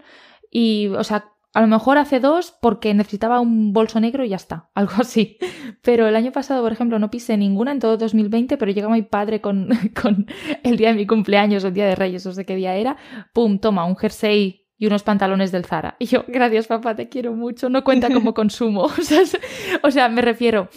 y, 0.50 0.88
o 0.88 1.04
sea, 1.04 1.32
a 1.54 1.60
lo 1.60 1.66
mejor 1.66 1.98
hace 1.98 2.20
dos 2.20 2.56
porque 2.60 2.94
necesitaba 2.94 3.40
un 3.40 3.72
bolso 3.72 4.00
negro 4.00 4.24
y 4.24 4.30
ya 4.30 4.36
está, 4.36 4.70
algo 4.74 4.92
así. 4.98 5.38
Pero 5.82 6.06
el 6.06 6.16
año 6.16 6.32
pasado, 6.32 6.62
por 6.62 6.72
ejemplo, 6.72 6.98
no 6.98 7.10
pisé 7.10 7.36
ninguna 7.36 7.72
en 7.72 7.78
todo 7.78 7.96
2020, 7.96 8.56
pero 8.56 8.72
llega 8.72 8.88
mi 8.88 9.02
padre 9.02 9.40
con, 9.40 9.68
con 10.00 10.26
el 10.62 10.76
día 10.76 10.88
de 10.88 10.94
mi 10.94 11.06
cumpleaños 11.06 11.64
o 11.64 11.68
el 11.68 11.74
día 11.74 11.86
de 11.86 11.94
Reyes, 11.94 12.24
no 12.26 12.32
sé 12.32 12.44
qué 12.44 12.56
día 12.56 12.74
era, 12.74 12.96
pum, 13.32 13.58
toma 13.58 13.84
un 13.84 13.96
jersey 13.96 14.66
y 14.78 14.86
unos 14.86 15.02
pantalones 15.02 15.52
del 15.52 15.64
Zara. 15.64 15.96
Y 15.98 16.06
yo, 16.06 16.24
gracias 16.28 16.66
papá, 16.66 16.94
te 16.94 17.08
quiero 17.08 17.34
mucho, 17.34 17.68
no 17.68 17.82
cuenta 17.84 18.10
como 18.12 18.34
consumo. 18.34 18.82
O 18.82 19.02
sea, 19.02 19.22
o 19.82 19.90
sea 19.90 20.08
me 20.08 20.22
refiero, 20.22 20.68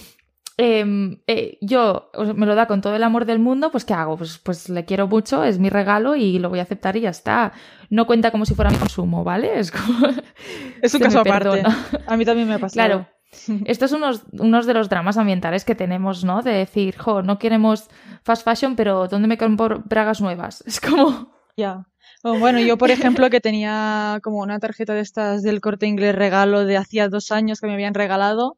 Em, 0.57 1.21
eh, 1.27 1.57
yo 1.61 2.11
me 2.35 2.45
lo 2.45 2.55
da 2.55 2.67
con 2.67 2.81
todo 2.81 2.95
el 2.95 3.03
amor 3.03 3.25
del 3.25 3.39
mundo, 3.39 3.71
pues 3.71 3.85
¿qué 3.85 3.93
hago? 3.93 4.17
Pues, 4.17 4.37
pues 4.37 4.69
le 4.69 4.85
quiero 4.85 5.07
mucho, 5.07 5.43
es 5.43 5.59
mi 5.59 5.69
regalo 5.69 6.15
y 6.15 6.39
lo 6.39 6.49
voy 6.49 6.59
a 6.59 6.63
aceptar 6.63 6.95
y 6.97 7.01
ya 7.01 7.09
está. 7.09 7.53
No 7.89 8.05
cuenta 8.05 8.31
como 8.31 8.45
si 8.45 8.53
fuera 8.53 8.69
mi 8.69 8.77
consumo, 8.77 9.23
¿vale? 9.23 9.59
Es 9.59 9.71
como... 9.71 10.07
Es 10.81 10.93
un 10.93 11.01
caso 11.01 11.19
aparte. 11.19 11.63
A 12.07 12.17
mí 12.17 12.25
también 12.25 12.47
me 12.47 12.55
ha 12.55 12.59
pasado. 12.59 12.73
Claro. 12.73 13.07
Estos 13.65 13.89
son 13.89 14.03
unos, 14.03 14.23
unos 14.33 14.65
de 14.65 14.73
los 14.73 14.89
dramas 14.89 15.17
ambientales 15.17 15.63
que 15.63 15.75
tenemos, 15.75 16.23
¿no? 16.23 16.41
De 16.41 16.51
decir, 16.51 16.97
jo, 16.97 17.21
no 17.21 17.39
queremos 17.39 17.89
fast 18.23 18.43
fashion, 18.43 18.75
pero 18.75 19.07
¿dónde 19.07 19.27
me 19.27 19.37
compro 19.37 19.83
bragas 19.85 20.21
nuevas? 20.21 20.63
Es 20.67 20.79
como... 20.79 21.33
Ya. 21.57 21.85
Bueno, 22.23 22.59
yo 22.59 22.77
por 22.77 22.91
ejemplo 22.91 23.29
que 23.29 23.41
tenía 23.41 24.19
como 24.23 24.39
una 24.39 24.59
tarjeta 24.59 24.93
de 24.93 25.01
estas 25.01 25.41
del 25.41 25.59
corte 25.59 25.87
inglés 25.87 26.15
regalo 26.15 26.65
de 26.65 26.77
hacía 26.77 27.09
dos 27.09 27.31
años 27.31 27.59
que 27.59 27.67
me 27.67 27.73
habían 27.73 27.95
regalado 27.95 28.57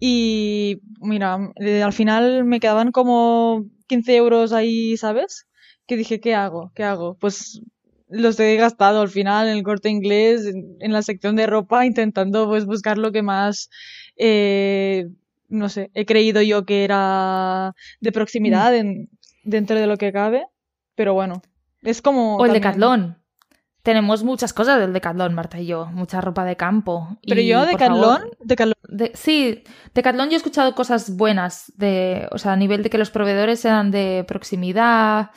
Y 0.00 0.80
mira, 1.00 1.52
eh, 1.56 1.82
al 1.82 1.92
final 1.92 2.44
me 2.44 2.60
quedaban 2.60 2.92
como 2.92 3.64
15 3.86 4.16
euros 4.16 4.52
ahí, 4.52 4.96
¿sabes? 4.96 5.46
Que 5.86 5.96
dije, 5.96 6.20
¿qué 6.20 6.34
hago? 6.34 6.72
¿Qué 6.74 6.84
hago? 6.84 7.16
Pues 7.18 7.62
los 8.08 8.38
he 8.40 8.56
gastado 8.56 9.00
al 9.00 9.08
final 9.08 9.48
en 9.48 9.56
el 9.56 9.62
corte 9.62 9.88
inglés, 9.90 10.46
en, 10.46 10.92
la 10.92 11.02
sección 11.02 11.36
de 11.36 11.46
ropa, 11.46 11.84
intentando 11.84 12.46
pues 12.46 12.64
buscar 12.64 12.96
lo 12.96 13.12
que 13.12 13.22
más, 13.22 13.68
eh, 14.16 15.08
no 15.48 15.68
sé, 15.68 15.90
he 15.94 16.06
creído 16.06 16.40
yo 16.42 16.64
que 16.64 16.84
era 16.84 17.74
de 18.00 18.12
proximidad 18.12 18.74
en, 18.74 19.10
dentro 19.44 19.78
de 19.78 19.86
lo 19.86 19.96
que 19.96 20.12
cabe. 20.12 20.46
Pero 20.94 21.14
bueno, 21.14 21.42
es 21.82 22.02
como... 22.02 22.36
O 22.36 22.46
el 22.46 22.52
Decathlon. 22.52 23.17
Tenemos 23.88 24.22
muchas 24.22 24.52
cosas 24.52 24.78
del 24.78 24.92
Decathlon, 24.92 25.32
Marta 25.32 25.58
y 25.58 25.64
yo. 25.64 25.86
Mucha 25.86 26.20
ropa 26.20 26.44
de 26.44 26.56
campo. 26.56 27.16
Pero 27.26 27.40
yo, 27.40 27.64
Decathlon... 27.64 28.20
Decathlon... 28.38 28.74
De, 28.86 29.12
sí, 29.14 29.64
Decathlon 29.94 30.28
yo 30.28 30.34
he 30.34 30.36
escuchado 30.36 30.74
cosas 30.74 31.16
buenas. 31.16 31.72
De, 31.74 32.28
o 32.30 32.36
sea, 32.36 32.52
a 32.52 32.56
nivel 32.56 32.82
de 32.82 32.90
que 32.90 32.98
los 32.98 33.08
proveedores 33.08 33.60
sean 33.60 33.90
de 33.90 34.26
proximidad... 34.28 35.30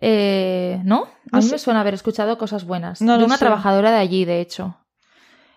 Eh, 0.00 0.80
¿No? 0.82 1.04
A 1.30 1.38
mí 1.38 1.48
me 1.48 1.58
suena 1.60 1.82
haber 1.82 1.94
escuchado 1.94 2.36
cosas 2.38 2.64
buenas. 2.64 2.98
de 2.98 3.24
una 3.24 3.38
trabajadora 3.38 3.92
de 3.92 3.98
allí, 3.98 4.24
de 4.24 4.40
hecho. 4.40 4.78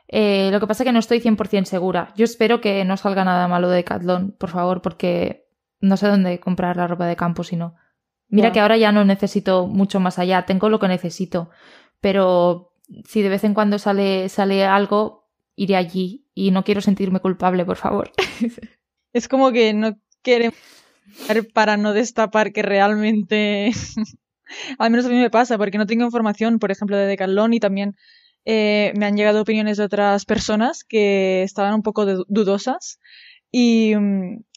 Eh, 0.07 0.49
lo 0.51 0.59
que 0.59 0.67
pasa 0.67 0.83
es 0.83 0.85
que 0.85 0.93
no 0.93 0.99
estoy 0.99 1.21
100% 1.21 1.65
segura. 1.65 2.13
Yo 2.15 2.25
espero 2.25 2.61
que 2.61 2.85
no 2.85 2.95
salga 2.95 3.25
nada 3.25 3.47
malo 3.47 3.69
de 3.69 3.77
Decathlon, 3.77 4.35
por 4.37 4.51
favor, 4.51 4.83
porque 4.83 5.47
no 5.79 5.97
sé 5.97 6.07
dónde 6.07 6.39
comprar 6.39 6.77
la 6.77 6.85
ropa 6.85 7.07
de 7.07 7.15
campo 7.15 7.43
si 7.43 7.55
no. 7.55 7.73
Mira 8.27 8.51
que 8.51 8.59
ahora 8.59 8.77
ya 8.77 8.91
no 8.91 9.03
necesito 9.03 9.65
mucho 9.65 9.99
más 9.99 10.19
allá, 10.19 10.45
tengo 10.45 10.69
lo 10.69 10.79
que 10.79 10.87
necesito, 10.87 11.49
pero 12.01 12.73
si 13.05 13.21
de 13.21 13.29
vez 13.29 13.43
en 13.43 13.53
cuando 13.53 13.79
sale, 13.79 14.29
sale 14.29 14.65
algo, 14.65 15.29
iré 15.55 15.75
allí 15.75 16.25
y 16.33 16.51
no 16.51 16.63
quiero 16.63 16.81
sentirme 16.81 17.19
culpable, 17.19 17.65
por 17.65 17.77
favor. 17.77 18.11
Es 19.11 19.27
como 19.27 19.51
que 19.51 19.73
no 19.73 19.97
queremos 20.21 20.55
para 21.53 21.77
no 21.77 21.93
destapar 21.93 22.51
que 22.53 22.61
realmente, 22.61 23.71
al 24.77 24.91
menos 24.91 25.05
a 25.05 25.09
mí 25.09 25.15
me 25.15 25.29
pasa, 25.29 25.57
porque 25.57 25.77
no 25.77 25.85
tengo 25.85 26.05
información, 26.05 26.59
por 26.59 26.71
ejemplo, 26.71 26.97
de 26.97 27.07
Decathlon 27.07 27.53
y 27.53 27.59
también 27.59 27.95
eh, 28.45 28.93
me 28.95 29.05
han 29.05 29.17
llegado 29.17 29.41
opiniones 29.41 29.77
de 29.77 29.83
otras 29.83 30.25
personas 30.25 30.83
que 30.83 31.43
estaban 31.43 31.73
un 31.73 31.83
poco 31.83 32.05
dudosas 32.27 32.99
y, 33.51 33.93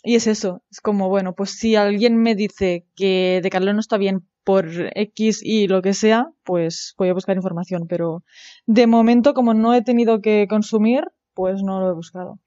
y, 0.04 0.14
es 0.14 0.26
eso, 0.26 0.62
es 0.70 0.80
como, 0.80 1.08
bueno, 1.08 1.34
pues 1.34 1.52
si 1.52 1.76
alguien 1.76 2.16
me 2.16 2.34
dice 2.34 2.87
que 2.94 3.40
Decathlon 3.42 3.76
no 3.76 3.80
está 3.80 3.96
bien 3.96 4.28
por 4.44 4.66
X 4.94 5.40
y 5.42 5.68
lo 5.68 5.82
que 5.82 5.94
sea, 5.94 6.28
pues 6.44 6.94
voy 6.99 7.08
a 7.08 7.14
buscar 7.14 7.37
información, 7.37 7.87
pero 7.88 8.25
de 8.66 8.87
momento 8.87 9.34
como 9.34 9.54
no 9.54 9.75
he 9.75 9.82
tenido 9.82 10.20
que 10.20 10.46
consumir, 10.49 11.04
pues 11.34 11.62
no 11.62 11.80
lo 11.80 11.90
he 11.90 11.94
buscado. 11.94 12.40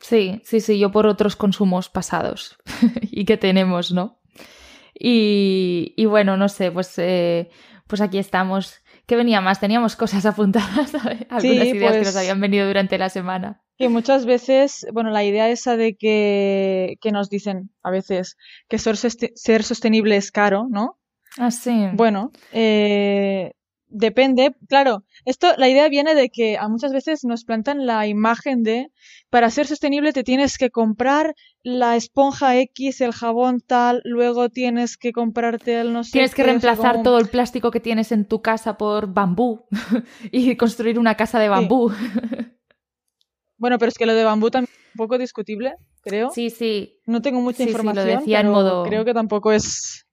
Sí, 0.00 0.42
sí, 0.44 0.60
sí, 0.60 0.78
yo 0.78 0.90
por 0.90 1.06
otros 1.06 1.34
consumos 1.36 1.88
pasados 1.88 2.58
y 3.10 3.24
que 3.24 3.36
tenemos, 3.36 3.92
¿no? 3.92 4.20
Y, 4.94 5.94
y 5.96 6.04
bueno, 6.04 6.36
no 6.36 6.48
sé, 6.48 6.70
pues, 6.70 6.98
eh, 6.98 7.50
pues 7.86 8.00
aquí 8.00 8.18
estamos. 8.18 8.82
¿Qué 9.06 9.16
venía 9.16 9.40
más? 9.40 9.60
Teníamos 9.60 9.96
cosas 9.96 10.26
apuntadas, 10.26 10.94
algunas 10.94 11.44
ideas 11.44 11.92
que 11.92 11.98
nos 11.98 12.12
pues 12.12 12.16
habían 12.16 12.40
venido 12.40 12.66
durante 12.66 12.98
la 12.98 13.08
semana. 13.08 13.63
Que 13.76 13.88
muchas 13.88 14.24
veces, 14.24 14.86
bueno, 14.92 15.10
la 15.10 15.24
idea 15.24 15.48
esa 15.48 15.76
de 15.76 15.96
que, 15.96 16.96
que 17.00 17.10
nos 17.10 17.28
dicen 17.28 17.70
a 17.82 17.90
veces 17.90 18.36
que 18.68 18.78
ser, 18.78 18.96
ser 18.96 19.62
sostenible 19.64 20.16
es 20.16 20.30
caro, 20.30 20.66
¿no? 20.70 20.98
Ah, 21.36 21.50
sí. 21.50 21.88
Bueno, 21.94 22.30
eh, 22.52 23.52
depende. 23.88 24.54
Claro, 24.68 25.04
esto, 25.24 25.48
la 25.56 25.68
idea 25.68 25.88
viene 25.88 26.14
de 26.14 26.30
que 26.30 26.58
a 26.58 26.68
muchas 26.68 26.92
veces 26.92 27.24
nos 27.24 27.44
plantan 27.44 27.86
la 27.86 28.06
imagen 28.06 28.62
de 28.62 28.90
para 29.30 29.50
ser 29.50 29.66
sostenible 29.66 30.12
te 30.12 30.22
tienes 30.22 30.58
que 30.58 30.70
comprar 30.70 31.34
la 31.64 31.96
esponja 31.96 32.56
X, 32.56 33.00
el 33.00 33.12
jabón 33.12 33.60
tal, 33.60 34.00
luego 34.04 34.48
tienes 34.48 34.96
que 34.96 35.12
comprarte 35.12 35.80
el 35.80 35.92
no 35.92 36.04
sé. 36.04 36.12
Tienes 36.12 36.34
que 36.34 36.44
reemplazar 36.44 37.02
todo 37.02 37.18
el 37.18 37.28
plástico 37.28 37.70
que 37.70 37.80
tienes 37.80 38.12
en 38.12 38.26
tu 38.26 38.42
casa 38.42 38.76
por 38.76 39.12
bambú 39.12 39.64
y 40.30 40.56
construir 40.56 40.98
una 40.98 41.16
casa 41.16 41.38
de 41.38 41.48
bambú. 41.48 41.90
Bueno, 43.64 43.78
pero 43.78 43.88
es 43.88 43.96
que 43.96 44.04
lo 44.04 44.12
de 44.12 44.24
bambú 44.24 44.50
también 44.50 44.70
es 44.70 44.94
un 44.94 44.98
poco 44.98 45.16
discutible, 45.16 45.76
creo. 46.02 46.28
Sí, 46.34 46.50
sí. 46.50 46.98
No 47.06 47.22
tengo 47.22 47.40
mucha 47.40 47.62
información, 47.62 48.06
lo 48.06 48.18
decía 48.18 48.40
en 48.40 48.50
modo... 48.50 48.82
creo 48.82 49.06
que 49.06 49.14
tampoco 49.14 49.52
es... 49.52 50.04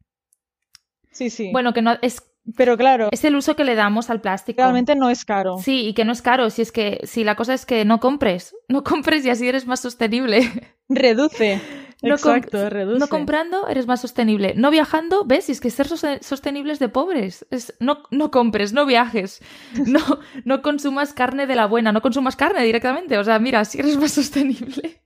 Sí, 1.11 1.29
sí. 1.29 1.49
Bueno, 1.51 1.73
que 1.73 1.81
no 1.81 1.97
es 2.01 2.23
pero 2.55 2.77
claro. 2.77 3.09
Es 3.11 3.25
el 3.25 3.35
uso 3.35 3.57
que 3.57 3.65
le 3.65 3.75
damos 3.75 4.09
al 4.09 4.21
plástico. 4.21 4.61
Realmente 4.61 4.95
no 4.95 5.09
es 5.09 5.25
caro. 5.25 5.57
Sí, 5.57 5.85
y 5.85 5.93
que 5.93 6.05
no 6.05 6.13
es 6.13 6.21
caro. 6.21 6.49
Si 6.49 6.61
es 6.61 6.71
que, 6.71 7.01
si 7.03 7.25
la 7.25 7.35
cosa 7.35 7.53
es 7.53 7.65
que 7.65 7.83
no 7.83 7.99
compres, 7.99 8.55
no 8.69 8.85
compres 8.85 9.25
y 9.25 9.29
así 9.29 9.49
eres 9.49 9.67
más 9.67 9.81
sostenible. 9.81 10.49
Reduce. 10.87 11.59
No 12.01 12.15
Exacto, 12.15 12.69
reduce. 12.69 12.99
No 12.99 13.07
comprando 13.07 13.67
eres 13.67 13.85
más 13.85 14.01
sostenible. 14.01 14.53
No 14.55 14.71
viajando, 14.71 15.23
ves, 15.23 15.49
y 15.49 15.51
es 15.51 15.61
que 15.61 15.69
ser 15.69 15.87
sostenible 15.87 16.73
es 16.73 16.79
de 16.79 16.89
pobres. 16.89 17.45
Es, 17.51 17.75
no, 17.79 18.03
no 18.09 18.31
compres, 18.31 18.73
no 18.73 18.85
viajes. 18.85 19.41
No, 19.85 20.19
no 20.45 20.61
consumas 20.61 21.13
carne 21.13 21.45
de 21.45 21.55
la 21.55 21.67
buena, 21.67 21.91
no 21.91 22.01
consumas 22.01 22.35
carne 22.35 22.63
directamente. 22.63 23.17
O 23.17 23.23
sea, 23.23 23.37
mira, 23.39 23.65
si 23.65 23.79
eres 23.79 23.97
más 23.97 24.11
sostenible. 24.11 25.01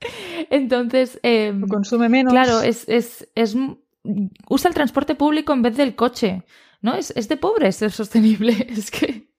Entonces. 0.50 1.20
Eh, 1.22 1.52
consume 1.68 2.08
menos. 2.08 2.32
Claro, 2.32 2.62
es, 2.62 2.88
es, 2.88 3.28
es 3.34 3.56
usa 4.48 4.68
el 4.68 4.74
transporte 4.74 5.14
público 5.14 5.52
en 5.52 5.62
vez 5.62 5.76
del 5.76 5.94
coche. 5.94 6.44
¿No? 6.80 6.94
Es, 6.94 7.12
es 7.16 7.28
de 7.28 7.36
pobres 7.36 7.76
ser 7.76 7.92
sostenible. 7.92 8.52
Es 8.70 8.90
que. 8.90 9.33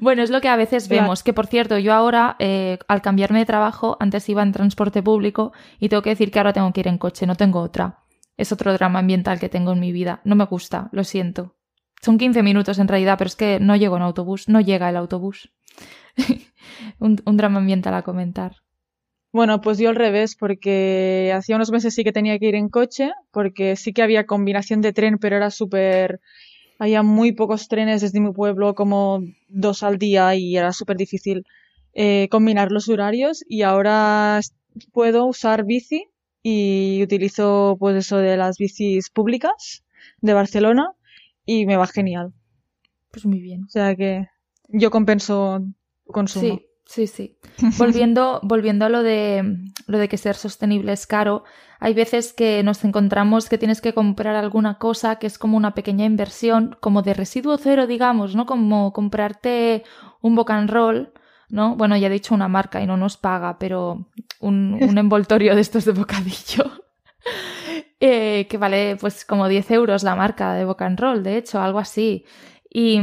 Bueno, 0.00 0.22
es 0.22 0.30
lo 0.30 0.40
que 0.40 0.48
a 0.48 0.56
veces 0.56 0.88
vemos. 0.88 1.22
Que 1.22 1.32
por 1.32 1.46
cierto, 1.46 1.78
yo 1.78 1.92
ahora, 1.92 2.36
eh, 2.38 2.78
al 2.88 3.02
cambiarme 3.02 3.40
de 3.40 3.46
trabajo, 3.46 3.96
antes 4.00 4.28
iba 4.28 4.42
en 4.42 4.52
transporte 4.52 5.02
público 5.02 5.52
y 5.78 5.88
tengo 5.88 6.02
que 6.02 6.10
decir 6.10 6.30
que 6.30 6.38
ahora 6.38 6.52
tengo 6.52 6.72
que 6.72 6.80
ir 6.80 6.88
en 6.88 6.98
coche, 6.98 7.26
no 7.26 7.34
tengo 7.34 7.60
otra. 7.60 7.98
Es 8.36 8.52
otro 8.52 8.72
drama 8.72 9.00
ambiental 9.00 9.38
que 9.38 9.48
tengo 9.48 9.72
en 9.72 9.80
mi 9.80 9.92
vida. 9.92 10.20
No 10.24 10.36
me 10.36 10.44
gusta, 10.44 10.88
lo 10.92 11.04
siento. 11.04 11.56
Son 12.00 12.18
15 12.18 12.42
minutos 12.42 12.78
en 12.78 12.88
realidad, 12.88 13.16
pero 13.18 13.28
es 13.28 13.36
que 13.36 13.60
no 13.60 13.76
llego 13.76 13.96
en 13.96 14.02
autobús, 14.02 14.48
no 14.48 14.60
llega 14.60 14.88
el 14.88 14.96
autobús. 14.96 15.52
un, 16.98 17.20
un 17.24 17.36
drama 17.36 17.58
ambiental 17.58 17.94
a 17.94 18.02
comentar. 18.02 18.56
Bueno, 19.32 19.62
pues 19.62 19.78
yo 19.78 19.88
al 19.88 19.96
revés, 19.96 20.36
porque 20.36 21.32
hacía 21.34 21.56
unos 21.56 21.70
meses 21.70 21.94
sí 21.94 22.04
que 22.04 22.12
tenía 22.12 22.38
que 22.38 22.48
ir 22.48 22.54
en 22.54 22.68
coche, 22.68 23.12
porque 23.30 23.76
sí 23.76 23.94
que 23.94 24.02
había 24.02 24.26
combinación 24.26 24.82
de 24.82 24.92
tren, 24.92 25.18
pero 25.18 25.36
era 25.36 25.50
súper... 25.50 26.20
Había 26.78 27.02
muy 27.02 27.32
pocos 27.32 27.68
trenes 27.68 28.00
desde 28.00 28.20
mi 28.20 28.32
pueblo, 28.32 28.74
como 28.74 29.22
dos 29.48 29.82
al 29.82 29.98
día, 29.98 30.34
y 30.34 30.56
era 30.56 30.72
súper 30.72 30.96
difícil 30.96 31.44
eh, 31.94 32.28
combinar 32.30 32.72
los 32.72 32.88
horarios. 32.88 33.44
Y 33.48 33.62
ahora 33.62 34.40
puedo 34.92 35.26
usar 35.26 35.64
bici 35.64 36.08
y 36.42 37.00
utilizo 37.02 37.76
pues 37.78 37.96
eso 37.96 38.18
de 38.18 38.36
las 38.36 38.58
bicis 38.58 39.10
públicas 39.10 39.84
de 40.20 40.34
Barcelona 40.34 40.92
y 41.46 41.66
me 41.66 41.76
va 41.76 41.86
genial. 41.86 42.32
Pues 43.10 43.26
muy 43.26 43.40
bien. 43.40 43.64
O 43.64 43.68
sea 43.68 43.94
que 43.94 44.26
yo 44.68 44.90
compenso 44.90 45.60
consumo. 46.06 46.56
Sí. 46.56 46.66
Sí, 46.84 47.06
sí. 47.06 47.38
Volviendo, 47.78 48.40
volviendo 48.42 48.84
a 48.84 48.88
lo 48.88 49.02
de, 49.02 49.58
lo 49.86 49.98
de 49.98 50.08
que 50.08 50.18
ser 50.18 50.34
sostenible 50.34 50.92
es 50.92 51.06
caro, 51.06 51.44
hay 51.80 51.94
veces 51.94 52.32
que 52.32 52.62
nos 52.62 52.84
encontramos 52.84 53.48
que 53.48 53.58
tienes 53.58 53.80
que 53.80 53.92
comprar 53.92 54.36
alguna 54.36 54.78
cosa 54.78 55.16
que 55.16 55.26
es 55.26 55.38
como 55.38 55.56
una 55.56 55.74
pequeña 55.74 56.04
inversión, 56.04 56.76
como 56.80 57.02
de 57.02 57.14
residuo 57.14 57.58
cero, 57.58 57.86
digamos, 57.86 58.36
¿no? 58.36 58.46
Como 58.46 58.92
comprarte 58.92 59.82
un 60.20 60.36
boca 60.36 60.56
and 60.56 60.70
roll, 60.70 61.12
¿no? 61.48 61.74
Bueno, 61.74 61.96
ya 61.96 62.06
he 62.06 62.10
dicho 62.10 62.34
una 62.34 62.48
marca 62.48 62.80
y 62.80 62.86
no 62.86 62.96
nos 62.96 63.16
paga, 63.16 63.58
pero 63.58 64.06
un, 64.40 64.74
un 64.80 64.98
envoltorio 64.98 65.54
de 65.54 65.60
estos 65.60 65.84
de 65.84 65.92
bocadillo. 65.92 66.70
Eh, 68.04 68.48
que 68.50 68.58
vale 68.58 68.96
pues 69.00 69.24
como 69.24 69.46
10 69.46 69.70
euros 69.70 70.02
la 70.02 70.16
marca 70.16 70.54
de 70.54 70.64
boca 70.64 70.86
and 70.86 70.98
roll, 70.98 71.22
de 71.22 71.36
hecho, 71.36 71.60
algo 71.60 71.78
así. 71.78 72.24
Y, 72.74 72.98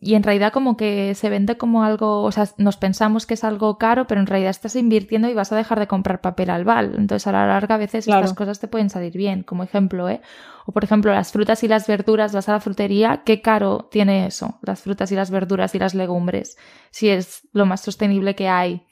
y, 0.00 0.14
en 0.16 0.22
realidad 0.24 0.52
como 0.52 0.76
que 0.76 1.14
se 1.14 1.30
vende 1.30 1.56
como 1.56 1.84
algo, 1.84 2.24
o 2.24 2.32
sea, 2.32 2.48
nos 2.58 2.76
pensamos 2.76 3.24
que 3.24 3.34
es 3.34 3.44
algo 3.44 3.78
caro, 3.78 4.08
pero 4.08 4.20
en 4.20 4.26
realidad 4.26 4.50
estás 4.50 4.74
invirtiendo 4.74 5.28
y 5.28 5.34
vas 5.34 5.52
a 5.52 5.56
dejar 5.56 5.78
de 5.78 5.86
comprar 5.86 6.20
papel 6.20 6.50
al 6.50 6.64
bal. 6.64 6.94
Entonces 6.98 7.28
a 7.28 7.32
la 7.32 7.46
larga 7.46 7.76
a 7.76 7.78
veces 7.78 8.08
estas 8.08 8.34
cosas 8.34 8.58
te 8.58 8.66
pueden 8.66 8.90
salir 8.90 9.16
bien, 9.16 9.44
como 9.44 9.62
ejemplo, 9.62 10.08
¿eh? 10.08 10.20
O 10.66 10.72
por 10.72 10.82
ejemplo, 10.82 11.12
las 11.12 11.30
frutas 11.30 11.62
y 11.62 11.68
las 11.68 11.86
verduras, 11.86 12.32
vas 12.32 12.48
a 12.48 12.52
la 12.52 12.60
frutería, 12.60 13.22
¿qué 13.24 13.40
caro 13.40 13.88
tiene 13.92 14.26
eso? 14.26 14.58
Las 14.62 14.82
frutas 14.82 15.12
y 15.12 15.14
las 15.14 15.30
verduras 15.30 15.76
y 15.76 15.78
las 15.78 15.94
legumbres, 15.94 16.58
si 16.90 17.08
es 17.08 17.46
lo 17.52 17.64
más 17.64 17.82
sostenible 17.82 18.34
que 18.34 18.48
hay 18.48 18.82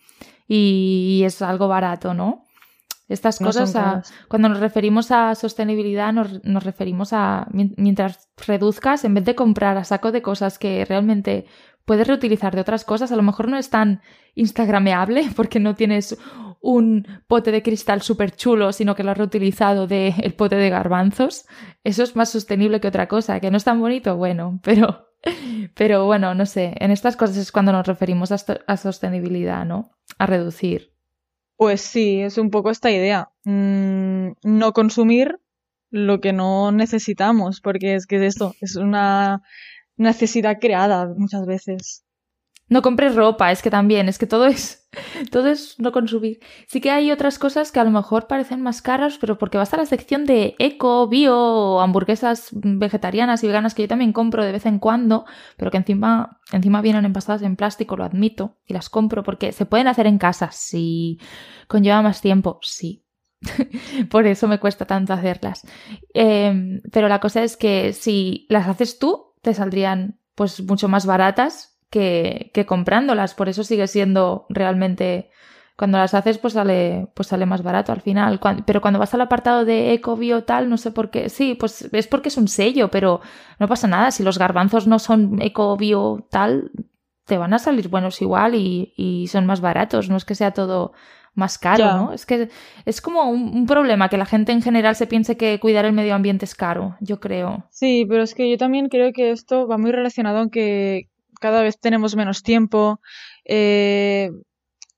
y 0.47 1.23
es 1.25 1.43
algo 1.43 1.67
barato, 1.67 2.15
¿no? 2.15 2.45
Estas 3.07 3.39
cosas, 3.39 4.13
cuando 4.29 4.49
nos 4.49 4.61
referimos 4.61 5.11
a 5.11 5.35
sostenibilidad, 5.35 6.13
nos, 6.13 6.43
nos, 6.43 6.65
referimos 6.65 7.13
a 7.13 7.47
mientras 7.51 8.31
reduzcas, 8.47 9.05
en 9.05 9.13
vez 9.13 9.27
de 9.27 9.35
comprar 9.35 9.77
a 9.77 9.85
saco 9.85 10.11
de 10.11 10.23
cosas 10.23 10.59
que 10.59 10.87
realmente 10.87 11.45
puedes 11.85 12.07
reutilizar 12.07 12.55
de 12.55 12.63
otras 12.63 12.85
cosas, 12.85 13.13
a 13.13 13.17
lo 13.17 13.23
mejor 13.23 13.49
no 13.49 13.59
es 13.59 13.71
tan 13.71 14.01
instagrameable 14.35 15.29
porque 15.37 15.61
no 15.61 15.75
tienes 15.75 16.17
un 16.61 17.07
pote 17.29 17.53
de 17.53 17.63
cristal 17.63 18.01
súper 18.01 18.35
chulo, 18.35 18.73
sino 18.73 18.95
que 18.95 19.03
lo 19.03 19.11
has 19.11 19.19
reutilizado 19.19 19.87
del 19.87 20.15
el 20.23 20.33
pote 20.33 20.57
de 20.57 20.71
garbanzos. 20.71 21.47
Eso 21.85 22.03
es 22.03 22.17
más 22.17 22.31
sostenible 22.31 22.81
que 22.81 22.89
otra 22.89 23.07
cosa, 23.07 23.39
que 23.39 23.51
no 23.51 23.59
es 23.59 23.65
tan 23.65 23.81
bonito, 23.81 24.17
bueno, 24.17 24.61
pero, 24.63 25.11
pero 25.75 26.07
bueno, 26.07 26.35
no 26.35 26.47
sé, 26.47 26.75
en 26.79 26.91
estas 26.91 27.17
cosas 27.17 27.37
es 27.37 27.53
cuando 27.53 27.73
nos 27.73 27.87
referimos 27.87 28.33
a, 28.33 28.39
a 28.67 28.77
sostenibilidad, 28.79 29.67
¿no? 29.67 29.91
A 30.19 30.25
reducir. 30.25 30.94
Pues 31.65 31.81
sí, 31.81 32.21
es 32.21 32.37
un 32.37 32.51
poco 32.51 32.69
esta 32.69 32.91
idea. 32.91 33.31
Mm, 33.45 34.33
no 34.43 34.73
consumir 34.75 35.41
lo 35.91 36.21
que 36.21 36.35
no 36.35 36.73
necesitamos, 36.73 37.63
porque 37.63 37.95
es 37.95 38.07
que 38.07 38.27
esto 38.27 38.55
es 38.61 38.77
una 38.77 39.41
necesidad 39.97 40.59
creada 40.61 41.09
muchas 41.17 41.47
veces. 41.47 42.04
No 42.75 42.83
compres 42.83 43.15
ropa, 43.15 43.53
es 43.53 43.63
que 43.63 43.71
también, 43.71 44.09
es 44.09 44.19
que 44.19 44.27
todo 44.27 44.47
es, 44.47 44.91
todo 45.31 45.47
es 45.47 45.79
no 45.79 45.93
consumir. 45.93 46.41
Sí 46.67 46.81
que 46.81 46.91
hay 46.91 47.13
otras 47.13 47.39
cosas 47.39 47.71
que 47.71 47.79
a 47.79 47.85
lo 47.85 47.93
mejor 47.93 48.27
parecen 48.27 48.63
más 48.63 48.83
caras, 48.83 49.17
pero 49.21 49.39
porque 49.39 49.59
vas 49.59 49.73
a 49.73 49.77
la 49.77 49.87
sección 49.87 50.27
de 50.27 50.57
eco, 50.59 51.07
bio 51.07 51.81
hamburguesas 51.81 52.49
vegetarianas 52.51 53.45
y 53.45 53.47
veganas 53.47 53.77
que 53.77 53.83
yo 53.83 53.89
también 53.89 54.13
compro 54.13 54.45
de 54.45 54.51
vez 54.51 54.67
en 54.67 54.81
cuando, 54.81 55.25
pero 55.57 55.71
que 55.71 55.77
encima, 55.77 56.41
encima 56.51 56.83
vienen 56.83 57.05
empastadas 57.05 57.43
en 57.43 57.55
plástico, 57.55 57.97
lo 57.97 58.03
admito, 58.03 58.57
y 58.67 58.75
las 58.75 58.91
compro 58.91 59.23
porque 59.23 59.53
se 59.53 59.67
pueden 59.67 59.87
hacer 59.87 60.09
en 60.09 60.19
casa, 60.19 60.49
sí. 60.51 61.21
Conlleva 61.69 62.03
más 62.03 62.21
tiempo, 62.21 62.59
sí. 62.61 63.05
Por 64.11 64.27
eso 64.27 64.49
me 64.49 64.59
cuesta 64.59 64.85
tanto 64.85 65.13
hacerlas. 65.13 65.63
Em, 66.13 66.83
pero 66.91 67.09
la 67.09 67.21
cosa 67.21 67.45
es 67.45 67.57
que 67.57 67.93
si 67.93 68.49
las 68.49 68.67
haces 68.67 68.99
tú, 68.99 69.37
te 69.43 69.55
saldrían 69.55 70.19
pues 70.35 70.61
mucho 70.61 70.89
más 70.89 71.07
baratas 71.07 71.74
que, 71.95 72.65
comprándolas. 72.67 73.35
Por 73.35 73.49
eso 73.49 73.63
sigue 73.63 73.87
siendo 73.87 74.47
realmente 74.49 75.31
cuando 75.77 75.99
las 75.99 76.15
haces 76.15 76.39
pues 76.39 76.53
sale 76.53 77.09
pues 77.15 77.29
sale 77.29 77.47
más 77.47 77.63
barato 77.63 77.93
al 77.93 78.01
final. 78.01 78.41
Pero 78.67 78.81
cuando 78.81 78.99
vas 78.99 79.15
al 79.15 79.21
apartado 79.21 79.65
de 79.65 79.93
eco 79.93 80.17
bio 80.17 80.45
tal 80.45 80.69
no 80.69 80.77
sé 80.77 80.91
por 80.91 81.11
qué 81.11 81.29
sí 81.29 81.57
pues 81.59 81.89
es 81.93 82.07
porque 82.07 82.29
es 82.29 82.37
un 82.37 82.49
sello 82.49 82.91
pero 82.91 83.21
no 83.61 83.69
pasa 83.69 83.87
nada. 83.87 84.11
Si 84.11 84.23
los 84.23 84.39
garbanzos 84.39 84.87
no 84.87 84.99
son 84.99 85.41
eco 85.41 85.77
bio 85.77 86.27
tal 86.31 86.73
te 87.27 87.39
van 87.39 87.55
a 87.55 87.59
salir 87.59 87.89
buenos 87.89 88.21
igual 88.21 88.55
y, 88.55 89.27
son 89.29 89.47
más 89.47 89.61
baratos. 89.61 90.11
No 90.11 90.17
es 90.17 90.25
que 90.25 90.35
sea 90.35 90.53
todo 90.53 90.93
más 91.37 91.59
caro 91.59 91.85
no 91.97 92.13
es 92.13 92.27
que 92.27 92.49
es 92.85 93.01
como 93.01 93.29
un, 93.29 93.57
un, 93.57 93.67
problema 93.67 94.09
que 94.09 94.17
la 94.17 94.25
gente 94.25 94.53
en 94.53 94.63
general 94.63 94.95
se 94.95 95.09
piense 95.09 95.37
que 95.37 95.59
cuidar 95.59 95.85
el 95.85 95.93
medio 95.93 96.15
ambiente 96.15 96.45
es 96.45 96.55
caro 96.55 96.97
yo 97.01 97.19
creo. 97.19 97.67
Sí 97.71 98.07
pero 98.09 98.23
es 98.23 98.37
que 98.37 98.49
yo 98.49 98.57
también 98.57 98.89
creo 98.89 99.13
que 99.13 99.33
esto 99.33 99.67
va 99.67 99.77
muy 99.77 99.91
relacionado 99.91 100.39
con 100.39 100.51
que 100.51 101.09
cada 101.45 101.61
vez 101.61 101.79
tenemos 101.79 102.17
menos 102.17 102.43
tiempo. 102.43 103.01
Eh, 103.45 104.31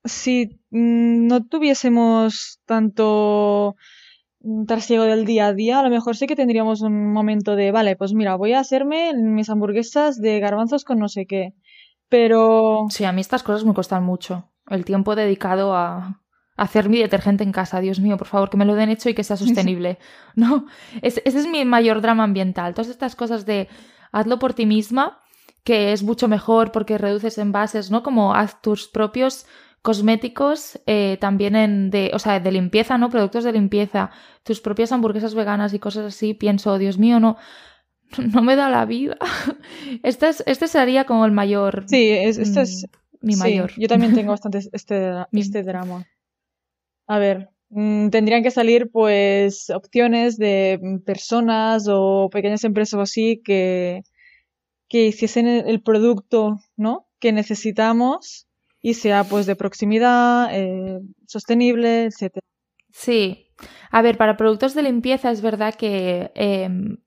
si 0.05 0.61
mm, 0.71 1.27
no 1.27 1.45
tuviésemos 1.45 2.61
tanto 2.67 3.75
trasiego 4.69 5.03
del 5.03 5.25
día 5.25 5.49
a 5.49 5.55
día, 5.55 5.81
a 5.81 5.83
lo 5.83 5.91
mejor 5.91 6.17
sí 6.17 6.29
que 6.29 6.37
tendríamos 6.37 6.83
un 6.83 7.13
momento 7.13 7.57
de, 7.57 7.73
vale, 7.73 7.97
pues 7.97 8.15
mira, 8.15 8.37
voy 8.37 8.53
a 8.53 8.61
hacerme 8.61 9.13
mis 9.15 9.51
hamburguesas 9.51 10.21
de 10.21 10.39
garbanzos 10.39 10.85
con 10.85 11.01
no 11.01 11.09
sé 11.09 11.27
qué. 11.27 11.53
Pero... 12.09 12.87
Sí, 12.91 13.03
a 13.03 13.11
mí 13.11 13.23
estas 13.23 13.43
cosas 13.43 13.65
me 13.65 13.75
cuestan 13.75 14.05
mucho. 14.05 14.53
El 14.69 14.85
tiempo 14.85 15.17
dedicado 15.17 15.75
a, 15.75 16.23
hacer 16.57 16.89
mi 16.89 16.99
detergente 16.99 17.43
en 17.43 17.51
casa. 17.51 17.81
Dios 17.81 17.99
mío, 17.99 18.17
por 18.17 18.29
favor, 18.29 18.51
que 18.51 18.57
me 18.57 18.67
lo 18.67 18.77
den 18.77 18.91
hecho 18.91 19.09
y 19.09 19.15
que 19.15 19.25
sea 19.25 19.37
sostenible. 19.45 19.99
no, 20.37 20.67
ese 21.03 21.23
es 21.25 21.49
mi 21.49 21.65
mayor 21.65 22.01
drama 22.03 22.23
ambiental. 22.23 22.73
Todas 22.73 22.89
estas 22.89 23.17
cosas 23.17 23.47
de 23.47 23.67
hazlo 24.13 24.39
por 24.39 24.55
ti 24.55 24.65
misma 24.65 25.19
que 25.67 25.93
es 25.93 26.05
mucho 26.05 26.29
mejor 26.29 26.71
porque 26.71 26.97
reduces 26.97 27.39
envases, 27.39 27.91
¿no? 27.91 28.05
Como 28.05 28.37
haz 28.37 28.63
tus 28.63 28.87
propios 28.87 29.47
cosméticos 29.83 30.81
eh, 30.87 31.19
también 31.21 31.57
en 31.57 31.91
de, 31.91 32.13
o 32.15 32.21
sea, 32.21 32.39
de 32.39 32.53
limpieza, 32.53 32.99
¿no? 32.99 33.11
Productos 33.11 33.43
de 33.43 33.51
limpieza, 33.51 34.13
tus 34.45 34.61
propias 34.61 34.93
hamburguesas 34.93 35.35
veganas 35.35 35.75
y 35.75 35.81
cosas 35.81 36.05
así, 36.15 36.35
pienso, 36.35 36.79
Dios 36.79 36.99
mío, 36.99 37.19
no, 37.19 37.37
no 38.33 38.43
me 38.43 38.55
da 38.55 38.71
la 38.71 38.85
vida. 38.85 39.17
este, 40.05 40.29
es, 40.29 40.45
este 40.47 40.69
sería 40.69 41.05
como 41.05 41.27
el 41.27 41.33
mayor. 41.33 41.85
Sí, 41.89 42.11
este 42.11 42.61
es 42.61 42.87
mi 43.21 43.35
mayor. 43.35 43.73
Yo 43.77 43.89
también 43.89 44.15
tengo 44.15 44.31
bastante 44.39 44.61
este, 44.73 45.15
este 45.33 45.65
drama. 45.65 46.07
A 47.09 47.19
ver, 47.19 47.49
mm, 47.71 48.11
tendrían 48.11 48.45
que 48.45 48.53
salir 48.53 48.89
pues 48.93 49.71
opciones 49.71 50.37
de 50.39 50.79
personas 51.05 51.89
o 51.91 52.31
pequeñas 52.31 52.63
empresas 52.63 53.01
así 53.01 53.43
que 53.45 54.05
que 54.89 55.07
hiciesen 55.07 55.47
el 55.47 55.83
producto, 55.83 56.61
¿no? 56.77 57.07
Que 57.19 57.33
necesitamos 57.33 58.47
y 58.81 58.95
sea 58.95 59.25
pues 59.25 59.47
de 59.47 59.57
proximidad, 59.57 60.49
eh, 60.53 61.01
sostenible, 61.27 62.05
etcétera. 62.05 62.47
Sí. 62.91 63.43
A 63.91 64.03
ver, 64.03 64.19
para 64.19 64.37
productos 64.37 64.75
de 64.75 64.83
limpieza 64.83 65.31
es 65.31 65.41
verdad 65.41 65.75
que 65.75 66.31
em, 66.35 66.99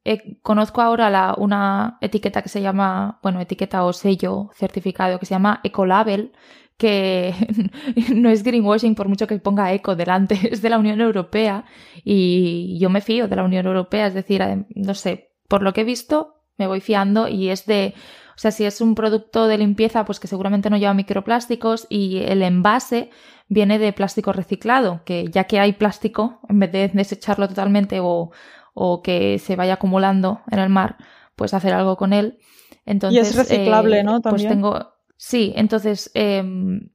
conozco 0.41 0.81
ahora 0.81 1.09
la, 1.09 1.35
una 1.37 1.97
etiqueta 2.01 2.41
que 2.41 2.49
se 2.49 2.61
llama, 2.61 3.19
bueno, 3.21 3.39
etiqueta 3.39 3.85
o 3.85 3.93
sello 3.93 4.49
certificado 4.55 5.19
que 5.19 5.25
se 5.27 5.35
llama 5.35 5.61
Ecolabel, 5.63 6.31
que 6.77 7.33
no 8.15 8.29
es 8.29 8.43
greenwashing 8.43 8.95
por 8.95 9.07
mucho 9.07 9.27
que 9.27 9.37
ponga 9.37 9.71
eco 9.73 9.95
delante, 9.95 10.39
es 10.51 10.61
de 10.61 10.69
la 10.69 10.79
Unión 10.79 11.01
Europea 11.01 11.65
y 12.03 12.79
yo 12.79 12.89
me 12.89 13.01
fío 13.01 13.27
de 13.27 13.35
la 13.35 13.43
Unión 13.43 13.67
Europea, 13.67 14.07
es 14.07 14.13
decir, 14.13 14.41
no 14.75 14.93
sé, 14.95 15.31
por 15.47 15.61
lo 15.61 15.73
que 15.73 15.81
he 15.81 15.83
visto, 15.85 16.38
me 16.59 16.67
voy 16.67 16.81
fiando 16.81 17.27
y 17.27 17.49
es 17.49 17.65
de, 17.65 17.95
o 18.35 18.39
sea, 18.39 18.51
si 18.51 18.65
es 18.65 18.79
un 18.81 18.93
producto 18.93 19.47
de 19.47 19.57
limpieza, 19.57 20.05
pues 20.05 20.19
que 20.19 20.27
seguramente 20.27 20.69
no 20.69 20.77
lleva 20.77 20.93
microplásticos 20.93 21.87
y 21.89 22.17
el 22.17 22.43
envase 22.43 23.09
viene 23.47 23.79
de 23.79 23.91
plástico 23.93 24.31
reciclado, 24.31 25.01
que 25.05 25.27
ya 25.29 25.45
que 25.45 25.59
hay 25.59 25.73
plástico, 25.73 26.39
en 26.47 26.59
vez 26.59 26.71
de 26.71 26.87
desecharlo 26.89 27.47
totalmente 27.47 27.99
o, 27.99 28.31
o 28.73 29.01
que 29.01 29.39
se 29.39 29.55
vaya 29.55 29.73
acumulando 29.73 30.41
en 30.51 30.59
el 30.59 30.69
mar, 30.69 30.97
pues 31.35 31.53
hacer 31.53 31.73
algo 31.73 31.97
con 31.97 32.13
él. 32.13 32.37
Entonces, 32.85 33.17
y 33.17 33.29
es 33.29 33.35
reciclable, 33.35 33.99
eh, 33.99 34.03
¿no? 34.03 34.21
Pues 34.21 34.47
tengo, 34.47 34.93
sí, 35.17 35.53
entonces 35.55 36.11
em, 36.13 36.91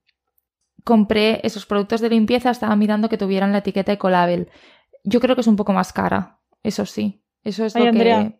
compré 0.84 1.40
esos 1.42 1.66
productos 1.66 2.00
de 2.00 2.10
limpieza, 2.10 2.50
estaba 2.50 2.76
mirando 2.76 3.08
que 3.08 3.18
tuvieran 3.18 3.52
la 3.52 3.58
etiqueta 3.58 3.92
Ecolabel. 3.92 4.48
Yo 5.02 5.20
creo 5.20 5.34
que 5.34 5.40
es 5.40 5.46
un 5.46 5.56
poco 5.56 5.72
más 5.72 5.92
cara, 5.92 6.40
eso 6.62 6.86
sí. 6.86 7.22
Eso 7.42 7.64
es 7.64 7.74
lo 7.74 7.90
que 7.92 8.38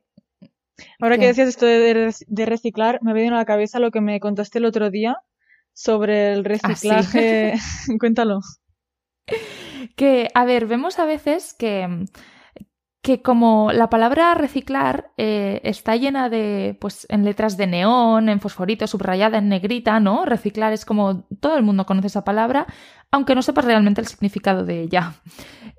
Ahora 1.01 1.19
que 1.19 1.27
decías 1.27 1.49
esto 1.49 1.67
de, 1.67 2.47
reciclar, 2.47 2.99
me 3.03 3.13
venido 3.13 3.35
a 3.35 3.39
la 3.39 3.45
cabeza 3.45 3.79
lo 3.79 3.91
que 3.91 4.01
me 4.01 4.21
contaste 4.21 4.59
el 4.59 4.65
otro 4.65 4.91
día 4.91 5.17
sobre 5.73 6.33
el 6.33 6.41
ah, 6.41 6.43
reciclaje. 6.43 7.55
Cuéntalo. 8.01 8.41
Que, 9.97 10.29
a 10.35 10.45
ver, 10.45 10.67
vemos 10.67 10.99
a 10.99 11.05
veces 11.05 11.55
que, 11.55 12.07
que 13.03 13.23
como 13.23 13.73
la 13.73 13.89
palabra 13.91 14.35
reciclar 14.35 15.13
eh, 15.17 15.61
está 15.65 15.97
llena 15.97 16.29
de, 16.29 16.77
pues, 16.81 17.07
en 17.09 17.25
letras 17.25 17.57
de 17.57 17.67
neón, 17.67 18.29
en 18.29 18.41
fosforito, 18.41 18.87
subrayada 18.87 19.39
en 19.39 19.49
negrita, 19.49 20.01
¿no? 20.01 20.25
Reciclar 20.25 20.73
es 20.73 20.85
como 20.85 21.27
todo 21.41 21.57
el 21.57 21.63
mundo 21.63 21.87
conoce 21.87 22.09
esa 22.09 22.25
palabra, 22.25 22.67
aunque 23.11 23.35
no 23.35 23.43
sepas 23.43 23.65
realmente 23.65 24.01
el 24.01 24.07
significado 24.07 24.65
de 24.65 24.83
ella. 24.83 25.15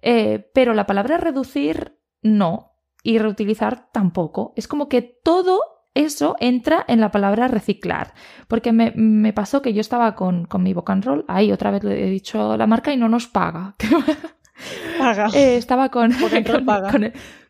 Eh, 0.02 0.50
pero 0.54 0.74
la 0.74 0.86
palabra 0.86 1.18
reducir, 1.18 2.00
no 2.22 2.75
y 3.06 3.20
reutilizar 3.20 3.88
tampoco. 3.92 4.52
Es 4.56 4.68
como 4.68 4.90
que 4.90 5.02
todo 5.02 5.62
eso 5.94 6.36
entra 6.40 6.84
en 6.88 7.00
la 7.00 7.12
palabra 7.12 7.48
reciclar. 7.48 8.16
Porque 8.48 8.74
me, 8.74 9.32
pasó 9.34 9.62
que 9.62 9.74
yo 9.74 9.80
estaba 9.80 10.16
con, 10.16 10.48
mi 10.60 10.74
boca 10.74 10.92
and 10.92 11.06
roll, 11.06 11.26
ahí 11.28 11.52
otra 11.52 11.70
vez 11.70 11.84
le 11.84 12.08
he 12.08 12.10
dicho 12.10 12.58
la 12.58 12.66
marca 12.66 12.92
y 12.92 12.98
no 12.98 13.08
nos 13.08 13.28
paga. 13.28 13.76
Paga. 14.98 15.28
Eh, 15.34 15.58
estaba 15.58 15.90
con, 15.92 16.12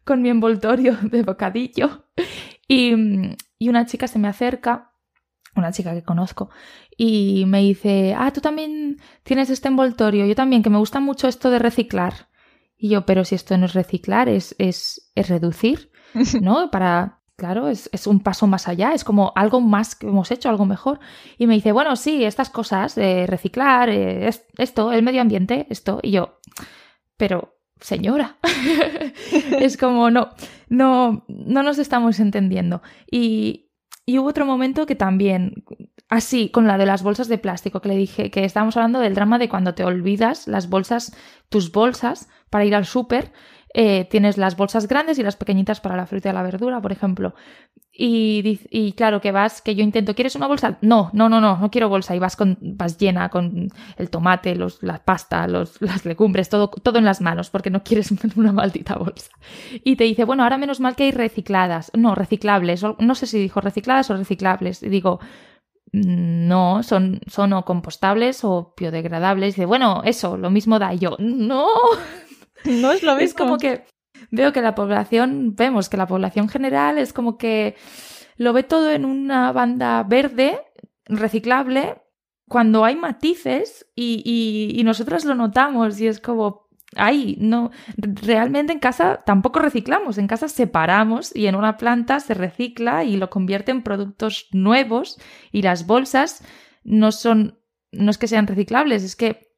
con, 0.03 0.21
mi 0.21 0.29
envoltorio 0.29 0.97
de 1.03 1.21
bocadillo 1.21 2.07
y, 2.67 2.93
y 3.57 3.69
una 3.69 3.85
chica 3.85 4.07
se 4.07 4.19
me 4.19 4.27
acerca 4.27 4.91
una 5.55 5.71
chica 5.71 5.93
que 5.93 6.03
conozco, 6.03 6.49
y 6.97 7.45
me 7.47 7.61
dice, 7.61 8.13
ah, 8.17 8.31
tú 8.33 8.41
también 8.41 8.97
tienes 9.23 9.49
este 9.49 9.69
envoltorio, 9.69 10.25
yo 10.25 10.35
también, 10.35 10.61
que 10.61 10.69
me 10.69 10.77
gusta 10.77 10.99
mucho 10.99 11.29
esto 11.29 11.49
de 11.49 11.59
reciclar. 11.59 12.27
Y 12.77 12.89
yo, 12.89 13.05
pero 13.05 13.23
si 13.23 13.35
esto 13.35 13.57
no 13.57 13.65
es 13.65 13.73
reciclar, 13.73 14.29
es, 14.29 14.55
es, 14.57 15.11
es 15.15 15.29
reducir, 15.29 15.91
¿no? 16.41 16.69
Para, 16.71 17.19
claro, 17.35 17.67
es, 17.67 17.89
es, 17.93 18.07
un 18.07 18.19
paso 18.19 18.47
más 18.47 18.67
allá, 18.67 18.93
es 18.93 19.03
como 19.03 19.31
algo 19.35 19.61
más 19.61 19.95
que 19.95 20.07
hemos 20.07 20.31
hecho, 20.31 20.49
algo 20.49 20.65
mejor. 20.65 20.99
Y 21.37 21.47
me 21.47 21.55
dice, 21.55 21.71
bueno, 21.71 21.95
sí, 21.95 22.23
estas 22.23 22.49
cosas, 22.49 22.95
reciclar, 22.95 23.89
eh, 23.89 24.29
esto, 24.57 24.91
el 24.91 25.03
medio 25.03 25.21
ambiente, 25.21 25.67
esto. 25.69 25.99
Y 26.03 26.11
yo, 26.11 26.39
pero, 27.17 27.57
señora, 27.79 28.37
es 29.59 29.77
como, 29.77 30.11
no, 30.11 30.31
no, 30.69 31.25
no 31.27 31.63
nos 31.63 31.77
estamos 31.77 32.19
entendiendo. 32.19 32.81
Y, 33.09 33.64
y 34.05 34.19
hubo 34.19 34.29
otro 34.29 34.45
momento 34.45 34.85
que 34.85 34.95
también, 34.95 35.63
así, 36.09 36.49
con 36.49 36.67
la 36.67 36.77
de 36.77 36.85
las 36.85 37.01
bolsas 37.01 37.27
de 37.27 37.37
plástico, 37.37 37.81
que 37.81 37.89
le 37.89 37.95
dije 37.95 38.29
que 38.29 38.45
estábamos 38.45 38.77
hablando 38.77 38.99
del 38.99 39.15
drama 39.15 39.39
de 39.39 39.49
cuando 39.49 39.73
te 39.73 39.83
olvidas 39.83 40.47
las 40.47 40.69
bolsas, 40.69 41.15
tus 41.49 41.71
bolsas, 41.71 42.29
para 42.49 42.65
ir 42.65 42.75
al 42.75 42.85
súper. 42.85 43.31
Eh, 43.73 44.07
tienes 44.09 44.37
las 44.37 44.55
bolsas 44.55 44.87
grandes 44.87 45.19
y 45.19 45.23
las 45.23 45.35
pequeñitas 45.35 45.81
para 45.81 45.97
la 45.97 46.05
fruta 46.05 46.29
y 46.29 46.33
la 46.33 46.43
verdura, 46.43 46.81
por 46.81 46.91
ejemplo. 46.91 47.33
Y, 47.97 48.59
y, 48.69 48.91
claro 48.91 49.21
que 49.21 49.31
vas, 49.31 49.61
que 49.61 49.73
yo 49.73 49.81
intento, 49.81 50.15
¿quieres 50.15 50.35
una 50.35 50.47
bolsa? 50.47 50.77
No, 50.81 51.11
no, 51.13 51.29
no, 51.29 51.39
no, 51.39 51.57
no 51.57 51.71
quiero 51.71 51.87
bolsa. 51.87 52.13
Y 52.13 52.19
vas, 52.19 52.35
con, 52.35 52.57
vas 52.59 52.97
llena 52.97 53.29
con 53.29 53.69
el 53.97 54.09
tomate, 54.09 54.53
los, 54.55 54.83
la 54.83 54.97
pasta, 54.97 55.47
los, 55.47 55.81
las 55.81 56.03
legumbres, 56.03 56.49
todo, 56.49 56.67
todo 56.69 56.99
en 56.99 57.05
las 57.05 57.21
manos, 57.21 57.49
porque 57.49 57.69
no 57.69 57.83
quieres 57.83 58.11
una 58.35 58.51
maldita 58.51 58.95
bolsa. 58.95 59.31
Y 59.71 59.95
te 59.95 60.03
dice, 60.03 60.25
bueno, 60.25 60.43
ahora 60.43 60.57
menos 60.57 60.81
mal 60.81 60.97
que 60.97 61.03
hay 61.03 61.11
recicladas. 61.11 61.89
No, 61.93 62.15
reciclables. 62.15 62.83
No 62.99 63.15
sé 63.15 63.27
si 63.27 63.39
dijo 63.39 63.61
recicladas 63.61 64.09
o 64.09 64.17
reciclables. 64.17 64.83
Y 64.83 64.89
digo, 64.89 65.21
no, 65.93 66.83
son, 66.83 67.21
son 67.27 67.53
o 67.53 67.63
compostables 67.63 68.43
o 68.43 68.73
biodegradables. 68.77 69.55
Dice, 69.55 69.65
bueno, 69.65 70.01
eso, 70.03 70.35
lo 70.35 70.49
mismo 70.49 70.79
da 70.79 70.93
yo. 70.93 71.15
No, 71.19 71.69
no 72.65 72.91
es 72.91 73.03
lo 73.03 73.15
mismo. 73.15 73.19
Es 73.25 73.33
como 73.33 73.57
que 73.57 73.85
veo 74.31 74.53
que 74.53 74.61
la 74.61 74.75
población, 74.75 75.55
vemos 75.55 75.89
que 75.89 75.97
la 75.97 76.07
población 76.07 76.49
general 76.49 76.97
es 76.97 77.13
como 77.13 77.37
que 77.37 77.75
lo 78.37 78.53
ve 78.53 78.63
todo 78.63 78.91
en 78.91 79.05
una 79.05 79.51
banda 79.51 80.03
verde, 80.03 80.59
reciclable, 81.05 82.01
cuando 82.47 82.85
hay 82.85 82.95
matices 82.95 83.87
y, 83.95 84.21
y, 84.25 84.79
y 84.79 84.83
nosotras 84.83 85.25
lo 85.25 85.35
notamos 85.35 85.99
y 85.99 86.07
es 86.07 86.19
como, 86.19 86.65
Ay, 86.95 87.37
no, 87.41 87.71
realmente 87.97 88.71
en 88.71 88.79
casa 88.79 89.23
tampoco 89.25 89.59
reciclamos, 89.59 90.17
en 90.17 90.27
casa 90.27 90.47
separamos 90.47 91.35
y 91.35 91.47
en 91.47 91.55
una 91.55 91.77
planta 91.77 92.21
se 92.21 92.33
recicla 92.33 93.03
y 93.03 93.17
lo 93.17 93.29
convierte 93.29 93.71
en 93.71 93.83
productos 93.83 94.47
nuevos 94.51 95.19
y 95.51 95.61
las 95.61 95.87
bolsas 95.87 96.43
no 96.83 97.11
son, 97.11 97.59
no 97.91 98.11
es 98.11 98.17
que 98.17 98.27
sean 98.27 98.47
reciclables, 98.47 99.03
es 99.03 99.15
que, 99.15 99.53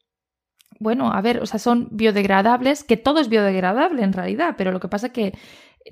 bueno, 0.80 1.12
a 1.12 1.22
ver, 1.22 1.42
o 1.42 1.46
sea, 1.46 1.60
son 1.60 1.88
biodegradables, 1.92 2.84
que 2.84 2.98
todo 2.98 3.20
es 3.20 3.30
biodegradable 3.30 4.04
en 4.04 4.14
realidad, 4.14 4.56
pero 4.58 4.72
lo 4.72 4.80
que 4.80 4.88
pasa 4.88 5.08
es 5.08 5.14
que 5.14 5.34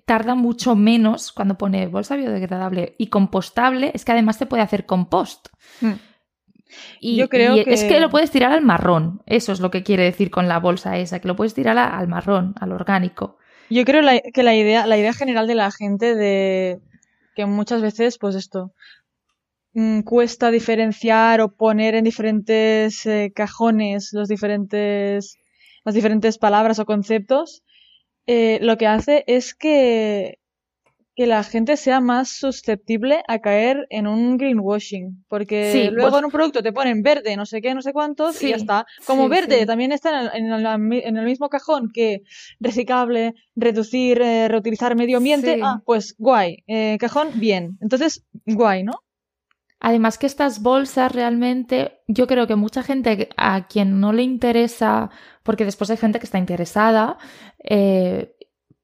tarda 0.06 0.36
mucho 0.36 0.76
menos 0.76 1.32
cuando 1.32 1.58
pone 1.58 1.88
bolsa 1.88 2.16
biodegradable 2.16 2.96
y 2.98 3.08
compostable, 3.08 3.92
es 3.94 4.06
que 4.06 4.12
además 4.12 4.38
se 4.38 4.46
puede 4.46 4.64
hacer 4.64 4.86
compost. 4.86 5.48
Mm. 5.82 5.94
Y, 7.00 7.16
Yo 7.16 7.30
creo 7.30 7.56
que... 7.64 7.74
es 7.74 7.84
que 7.84 8.00
lo 8.00 8.10
puedes 8.10 8.32
tirar 8.32 8.52
al 8.52 8.62
marrón. 8.62 9.22
Eso 9.26 9.54
es 9.54 9.60
lo 9.60 9.72
que 9.72 9.84
quiere 9.84 10.04
decir 10.04 10.30
con 10.30 10.48
la 10.48 10.60
bolsa 10.60 10.98
esa, 10.98 11.20
que 11.20 11.28
lo 11.28 11.36
puedes 11.36 11.54
tirar 11.54 11.78
al 11.78 12.08
marrón, 12.08 12.54
al 12.60 12.74
orgánico. 12.74 13.38
Yo 13.70 13.86
creo 13.86 14.02
que 14.34 14.44
la 14.44 14.56
idea, 14.56 14.86
la 14.86 14.98
idea 14.98 15.14
general 15.14 15.48
de 15.48 15.56
la 15.56 15.72
gente 15.72 16.16
de 16.16 16.80
que 17.36 17.46
muchas 17.46 17.82
veces, 17.82 18.18
pues 18.18 18.36
esto, 18.36 18.74
mm, 19.76 20.02
cuesta 20.02 20.50
diferenciar 20.50 21.42
o 21.42 21.56
poner 21.56 21.94
en 21.94 22.04
diferentes 22.04 23.06
eh, 23.06 23.32
cajones 23.36 24.10
los 24.14 24.28
diferentes, 24.28 25.38
las 25.84 25.94
diferentes 25.94 26.40
palabras 26.40 26.80
o 26.80 26.86
conceptos, 26.86 27.64
eh, 28.26 28.58
lo 28.62 28.78
que 28.78 28.88
hace 28.88 29.24
es 29.28 29.54
que 29.54 30.40
que 31.16 31.28
la 31.28 31.44
gente 31.44 31.78
sea 31.78 32.02
más 32.02 32.30
susceptible 32.30 33.24
a 33.28 33.40
caer 33.40 33.88
en 33.90 34.06
un 34.06 34.38
greenwashing. 34.38 35.24
Porque 35.30 35.90
luego 35.92 36.10
pues 36.10 36.20
en 36.20 36.26
un 36.26 36.32
producto 36.32 36.62
te 36.62 36.74
ponen 36.74 37.02
verde, 37.04 37.38
no 37.38 37.46
sé 37.46 37.62
qué, 37.62 37.74
no 37.74 37.82
sé 37.82 37.94
cuántos, 37.94 38.42
y 38.44 38.50
ya 38.50 38.58
está. 38.58 38.86
Como 39.08 39.30
verde 39.30 39.66
también 39.66 39.94
está 39.94 40.36
en 40.36 40.52
el, 40.52 41.26
mismo 41.26 41.50
cajón 41.50 41.90
que 41.94 42.24
reciclable, 42.60 43.34
reducir, 43.56 44.22
eh, 44.22 44.50
reutilizar 44.50 44.96
medio 44.96 45.18
ambiente. 45.18 45.60
Ah, 45.64 45.82
pues 45.86 46.16
guay. 46.18 46.64
Eh, 46.68 46.98
cajón, 47.00 47.30
bien. 47.36 47.78
Entonces, 47.82 48.26
guay, 48.46 48.84
¿no? 48.84 49.05
Además 49.86 50.18
que 50.18 50.26
estas 50.26 50.64
bolsas 50.64 51.12
realmente, 51.12 52.00
yo 52.08 52.26
creo 52.26 52.48
que 52.48 52.56
mucha 52.56 52.82
gente 52.82 53.30
a 53.38 53.68
quien 53.68 54.00
no 54.00 54.14
le 54.14 54.24
interesa, 54.24 55.12
porque 55.44 55.64
después 55.64 55.92
hay 55.92 55.98
gente 55.98 56.18
que 56.18 56.26
está 56.26 56.40
interesada, 56.40 57.20
eh, 57.64 58.36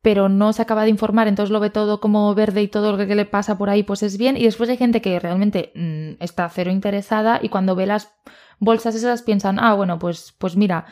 pero 0.03 0.29
no 0.29 0.53
se 0.53 0.61
acaba 0.61 0.83
de 0.83 0.91
informar, 0.91 1.27
entonces 1.27 1.51
lo 1.51 1.59
ve 1.59 1.71
todo 1.71 1.99
como 2.01 2.35
verde 2.35 2.61
y 2.61 2.67
todo 2.67 2.95
lo 2.95 3.07
que 3.07 3.15
le 3.15 3.25
pasa 3.25 3.57
por 3.57 3.71
ahí 3.71 3.81
pues 3.81 4.03
es 4.03 4.19
bien. 4.19 4.37
Y 4.37 4.43
después 4.43 4.69
hay 4.69 4.77
gente 4.77 5.01
que 5.01 5.19
realmente 5.19 5.71
mm, 5.73 6.21
está 6.23 6.47
cero 6.49 6.69
interesada 6.69 7.39
y 7.41 7.49
cuando 7.49 7.75
ve 7.75 7.87
las 7.87 8.13
bolsas 8.59 8.93
esas 8.93 9.23
piensan, 9.23 9.57
ah, 9.57 9.73
bueno, 9.73 9.97
pues, 9.97 10.35
pues 10.37 10.55
mira, 10.55 10.85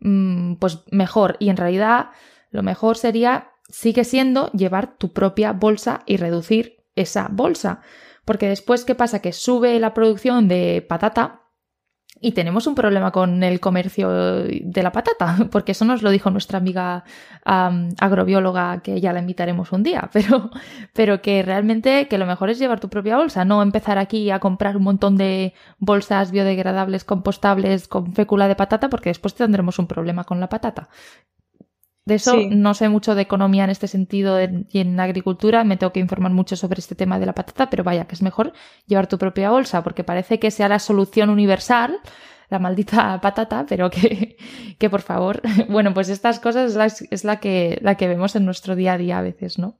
mm, 0.00 0.56
pues 0.56 0.80
mejor. 0.90 1.38
Y 1.38 1.48
en 1.48 1.56
realidad 1.56 2.10
lo 2.50 2.62
mejor 2.62 2.98
sería, 2.98 3.52
sigue 3.70 4.04
siendo 4.04 4.52
llevar 4.52 4.98
tu 4.98 5.14
propia 5.14 5.52
bolsa 5.54 6.02
y 6.04 6.18
reducir 6.18 6.84
esa 6.96 7.28
bolsa. 7.32 7.80
Porque 8.24 8.48
después, 8.48 8.84
¿qué 8.84 8.94
pasa? 8.94 9.20
Que 9.20 9.32
sube 9.32 9.78
la 9.78 9.94
producción 9.94 10.48
de 10.48 10.84
patata 10.88 11.44
y 12.20 12.32
tenemos 12.32 12.66
un 12.66 12.74
problema 12.74 13.10
con 13.10 13.42
el 13.42 13.60
comercio 13.60 14.08
de 14.44 14.82
la 14.82 14.92
patata, 14.92 15.36
porque 15.50 15.72
eso 15.72 15.84
nos 15.84 16.02
lo 16.02 16.10
dijo 16.10 16.30
nuestra 16.30 16.58
amiga 16.58 17.04
agrobióloga, 17.44 18.80
que 18.80 18.98
ya 19.00 19.12
la 19.12 19.20
invitaremos 19.20 19.72
un 19.72 19.82
día, 19.82 20.08
pero, 20.12 20.50
pero 20.94 21.20
que 21.20 21.42
realmente 21.42 22.08
que 22.08 22.16
lo 22.16 22.24
mejor 22.24 22.48
es 22.50 22.58
llevar 22.58 22.80
tu 22.80 22.88
propia 22.88 23.16
bolsa, 23.18 23.44
no 23.44 23.62
empezar 23.62 23.98
aquí 23.98 24.30
a 24.30 24.38
comprar 24.38 24.76
un 24.76 24.84
montón 24.84 25.16
de 25.16 25.52
bolsas 25.78 26.30
biodegradables, 26.30 27.04
compostables 27.04 27.88
con 27.88 28.14
fécula 28.14 28.48
de 28.48 28.56
patata, 28.56 28.88
porque 28.88 29.10
después 29.10 29.34
tendremos 29.34 29.78
un 29.78 29.86
problema 29.86 30.24
con 30.24 30.40
la 30.40 30.48
patata. 30.48 30.88
De 32.06 32.16
eso 32.16 32.36
no 32.50 32.74
sé 32.74 32.90
mucho 32.90 33.14
de 33.14 33.22
economía 33.22 33.64
en 33.64 33.70
este 33.70 33.88
sentido 33.88 34.38
y 34.42 34.78
en 34.78 35.00
agricultura, 35.00 35.64
me 35.64 35.78
tengo 35.78 35.92
que 35.92 36.00
informar 36.00 36.32
mucho 36.32 36.54
sobre 36.54 36.80
este 36.80 36.94
tema 36.94 37.18
de 37.18 37.24
la 37.24 37.32
patata, 37.32 37.70
pero 37.70 37.82
vaya, 37.82 38.04
que 38.04 38.14
es 38.14 38.20
mejor 38.20 38.52
llevar 38.86 39.06
tu 39.06 39.16
propia 39.16 39.50
bolsa, 39.50 39.82
porque 39.82 40.04
parece 40.04 40.38
que 40.38 40.50
sea 40.50 40.68
la 40.68 40.78
solución 40.78 41.30
universal, 41.30 41.98
la 42.50 42.58
maldita 42.58 43.18
patata, 43.22 43.64
pero 43.66 43.88
que, 43.88 44.36
que 44.78 44.90
por 44.90 45.00
favor, 45.00 45.40
bueno, 45.70 45.94
pues 45.94 46.10
estas 46.10 46.40
cosas 46.40 46.72
es, 46.72 46.76
la, 46.76 46.86
es 47.10 47.24
la, 47.24 47.40
que, 47.40 47.78
la 47.80 47.94
que 47.94 48.06
vemos 48.06 48.36
en 48.36 48.44
nuestro 48.44 48.76
día 48.76 48.92
a 48.92 48.98
día 48.98 49.18
a 49.18 49.22
veces, 49.22 49.58
¿no? 49.58 49.78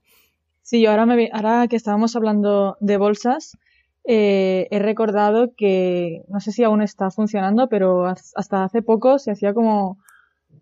Sí, 0.63 0.83
ahora, 0.87 1.05
me, 1.05 1.29
ahora 1.31 1.67
que 1.67 1.75
estábamos 1.75 2.15
hablando 2.15 2.75
de 2.79 2.97
bolsas, 2.97 3.55
eh, 4.03 4.67
he 4.71 4.79
recordado 4.79 5.53
que, 5.55 6.23
no 6.27 6.39
sé 6.39 6.51
si 6.51 6.63
aún 6.63 6.81
está 6.81 7.11
funcionando, 7.11 7.69
pero 7.69 8.07
hasta 8.07 8.63
hace 8.63 8.81
poco 8.81 9.19
se 9.19 9.29
hacía 9.29 9.53
como 9.53 9.99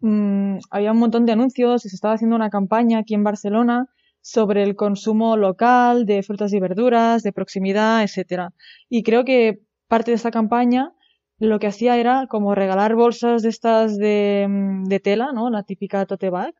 Mm, 0.03 0.57
había 0.69 0.91
un 0.91 0.97
montón 0.97 1.25
de 1.25 1.31
anuncios 1.31 1.85
y 1.85 1.89
se 1.89 1.95
estaba 1.95 2.15
haciendo 2.15 2.35
una 2.35 2.49
campaña 2.49 2.99
aquí 2.99 3.13
en 3.13 3.23
Barcelona 3.23 3.87
sobre 4.19 4.61
el 4.63 4.75
consumo 4.75 5.37
local 5.37 6.05
de 6.05 6.23
frutas 6.23 6.51
y 6.51 6.59
verduras, 6.59 7.23
de 7.23 7.31
proximidad, 7.31 8.03
etcétera. 8.03 8.49
Y 8.89 9.03
creo 9.03 9.23
que 9.23 9.61
parte 9.87 10.11
de 10.11 10.15
esta 10.15 10.29
campaña 10.29 10.91
lo 11.39 11.57
que 11.57 11.67
hacía 11.67 11.97
era 11.97 12.27
como 12.27 12.53
regalar 12.53 12.95
bolsas 12.95 13.43
de 13.43 13.49
estas 13.49 13.97
de, 13.97 14.45
mm, 14.49 14.89
tela, 15.01 15.31
¿no? 15.33 15.49
La 15.49 15.63
típica 15.63 16.05
tote 16.05 16.29
bag. 16.29 16.53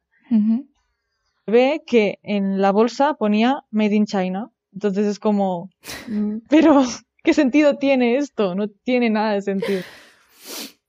Ve 1.45 1.82
que 1.86 2.19
en 2.23 2.62
la 2.62 2.71
bolsa 2.71 3.15
ponía 3.15 3.65
Made 3.71 3.95
in 3.95 4.06
China. 4.06 4.51
Entonces 4.71 5.06
es 5.06 5.19
como, 5.19 5.69
pero 6.49 6.82
¿qué 7.23 7.34
sentido 7.34 7.75
tiene 7.75 8.15
esto? 8.15 8.56
No 8.56 8.69
tiene 8.69 9.10
nada 9.10 9.34
de 9.34 9.41
sentido. 9.41 9.82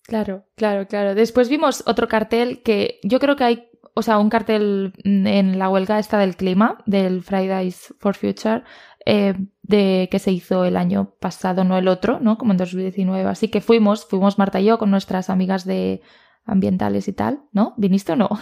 Claro, 0.06 0.44
claro, 0.54 0.86
claro. 0.86 1.14
Después 1.14 1.48
vimos 1.48 1.82
otro 1.86 2.08
cartel 2.08 2.62
que 2.62 3.00
yo 3.02 3.18
creo 3.18 3.36
que 3.36 3.44
hay, 3.44 3.68
o 3.94 4.02
sea, 4.02 4.18
un 4.18 4.28
cartel 4.28 4.92
en 5.04 5.58
la 5.58 5.70
huelga 5.70 5.98
esta 5.98 6.18
del 6.18 6.36
clima, 6.36 6.82
del 6.84 7.22
Fridays 7.22 7.94
for 7.98 8.14
Future, 8.14 8.64
eh, 9.06 9.34
de 9.62 10.08
que 10.10 10.18
se 10.18 10.30
hizo 10.30 10.64
el 10.64 10.76
año 10.76 11.14
pasado, 11.20 11.64
no 11.64 11.78
el 11.78 11.88
otro, 11.88 12.20
¿no? 12.20 12.36
Como 12.36 12.52
en 12.52 12.58
2019. 12.58 13.28
Así 13.28 13.48
que 13.48 13.60
fuimos, 13.60 14.04
fuimos 14.04 14.38
Marta 14.38 14.60
y 14.60 14.66
yo 14.66 14.78
con 14.78 14.90
nuestras 14.90 15.30
amigas 15.30 15.64
de 15.64 16.02
ambientales 16.44 17.08
y 17.08 17.12
tal, 17.14 17.42
¿no? 17.52 17.74
¿Viniste 17.76 18.12
o 18.12 18.16
no? 18.16 18.28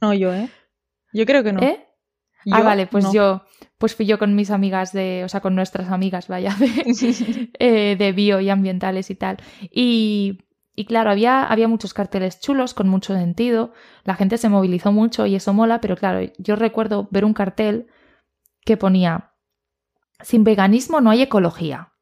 No, 0.00 0.12
yo, 0.12 0.34
¿eh? 0.34 0.50
Yo 1.12 1.24
creo 1.26 1.44
que 1.44 1.52
no. 1.52 1.62
¿Eh? 1.62 1.86
ah, 2.50 2.62
vale, 2.62 2.88
pues 2.88 3.12
yo, 3.12 3.44
pues 3.78 3.94
fui 3.94 4.04
yo 4.04 4.18
con 4.18 4.34
mis 4.34 4.50
amigas 4.50 4.92
de, 4.92 5.22
o 5.24 5.28
sea, 5.28 5.40
con 5.40 5.54
nuestras 5.54 5.90
amigas, 5.90 6.26
vaya, 6.26 6.56
de, 6.58 7.50
eh, 7.60 7.96
de 7.96 8.12
bio 8.12 8.40
y 8.40 8.50
ambientales 8.50 9.10
y 9.10 9.14
tal. 9.14 9.36
Y 9.70 10.40
y 10.74 10.86
claro, 10.86 11.10
había, 11.10 11.44
había 11.44 11.68
muchos 11.68 11.92
carteles 11.92 12.40
chulos 12.40 12.72
con 12.72 12.88
mucho 12.88 13.14
sentido, 13.14 13.72
la 14.04 14.14
gente 14.14 14.38
se 14.38 14.48
movilizó 14.48 14.90
mucho 14.90 15.26
y 15.26 15.34
eso 15.34 15.52
mola, 15.52 15.80
pero 15.80 15.96
claro, 15.96 16.26
yo 16.38 16.56
recuerdo 16.56 17.08
ver 17.10 17.24
un 17.24 17.34
cartel 17.34 17.88
que 18.64 18.76
ponía, 18.76 19.32
sin 20.20 20.44
veganismo 20.44 21.00
no 21.00 21.10
hay 21.10 21.22
ecología. 21.22 21.92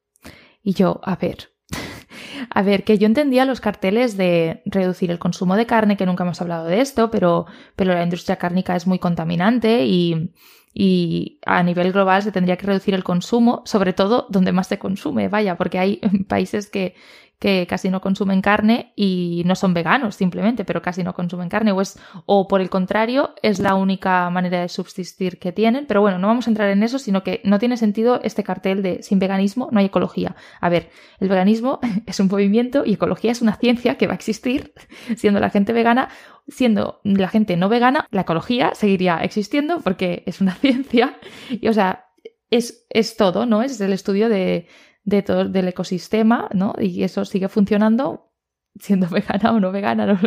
Y 0.63 0.75
yo, 0.75 1.01
a 1.03 1.17
ver, 1.17 1.51
a 2.51 2.63
ver, 2.63 2.85
que 2.85 2.99
yo 2.99 3.07
entendía 3.07 3.45
los 3.45 3.61
carteles 3.61 4.17
de 4.17 4.63
reducir 4.67 5.11
el 5.11 5.19
consumo 5.19 5.57
de 5.57 5.67
carne, 5.67 5.97
que 5.97 6.07
nunca 6.07 6.23
hemos 6.23 6.41
hablado 6.41 6.67
de 6.67 6.81
esto, 6.81 7.11
pero, 7.11 7.47
pero 7.75 7.93
la 7.93 8.05
industria 8.05 8.37
cárnica 8.37 8.77
es 8.77 8.87
muy 8.87 9.01
contaminante 9.01 9.85
y, 9.85 10.33
y 10.73 11.41
a 11.45 11.63
nivel 11.65 11.93
global 11.93 12.23
se 12.23 12.31
tendría 12.31 12.57
que 12.57 12.67
reducir 12.67 12.95
el 12.95 13.03
consumo, 13.03 13.63
sobre 13.65 13.95
todo 13.95 14.27
donde 14.31 14.53
más 14.53 14.69
se 14.69 14.79
consume, 14.79 15.29
vaya, 15.29 15.57
porque 15.57 15.79
hay 15.81 15.97
países 16.29 16.71
que, 16.71 16.95
que 17.41 17.67
casi 17.67 17.89
no 17.89 18.03
consumen 18.03 18.43
carne 18.43 18.93
y 18.97 19.43
no 19.47 19.57
son 19.57 19.73
veganos 19.73 20.15
simplemente, 20.15 20.67
pero 20.67 20.83
casi 20.83 21.03
no 21.03 21.15
consumen 21.15 21.49
carne 21.49 21.73
o, 21.73 21.81
es, 21.81 21.99
o 22.27 22.47
por 22.47 22.61
el 22.61 22.69
contrario 22.69 23.35
es 23.43 23.59
la 23.61 23.75
única 23.75 24.29
manera 24.29 24.61
de 24.61 24.69
subsistir 24.69 25.39
que 25.39 25.51
tienen. 25.51 25.87
Pero 25.87 26.03
bueno, 26.03 26.19
no 26.19 26.27
vamos 26.27 26.47
a 26.47 26.51
entrar 26.51 26.69
en 26.69 26.83
eso, 26.83 26.99
sino 26.99 27.25
que 27.25 27.41
no 27.43 27.59
tiene 27.59 27.79
sentido 27.79 28.21
este 28.23 28.45
cartel 28.45 28.83
de 28.83 29.03
sin 29.03 29.19
veganismo 29.19 29.71
no 29.73 29.81
hay 29.81 29.87
ecología. 29.87 30.37
A 30.61 30.69
ver, 30.69 30.91
el 31.19 31.31
veganismo 31.31 31.81
es 32.07 32.21
un 32.21 32.29
movimiento 32.29 32.85
y 32.85 32.93
ecología 32.93 33.33
es 33.33 33.41
una 33.41 33.57
ciencia 33.57 33.97
que 33.97 34.07
va 34.07 34.13
a 34.13 34.17
existir 34.17 34.75
siendo 35.17 35.41
la 35.41 35.49
gente 35.49 35.73
vegana. 35.73 36.11
Siendo 36.47 37.01
la 37.05 37.29
gente 37.29 37.57
no 37.57 37.69
vegana, 37.69 38.07
la 38.11 38.23
ecología 38.23 38.73
seguiría 38.75 39.19
existiendo 39.19 39.81
porque 39.81 40.25
es 40.27 40.41
una 40.41 40.55
ciencia 40.57 41.17
y, 41.49 41.69
o 41.69 41.73
sea, 41.73 42.07
es, 42.51 42.87
es 42.91 43.17
todo, 43.17 43.47
¿no? 43.47 43.63
Es 43.63 43.81
el 43.81 43.93
estudio 43.93 44.29
de, 44.29 44.67
de 45.11 45.23
todo, 45.23 45.45
del 45.49 45.69
ecosistema, 45.69 46.49
¿no? 46.55 46.75
Y 46.79 47.03
eso 47.03 47.25
sigue 47.25 47.49
funcionando 47.49 48.31
siendo 48.79 49.09
vegana 49.11 49.53
o 49.53 49.61
no 49.61 49.73
vegana. 49.73 50.21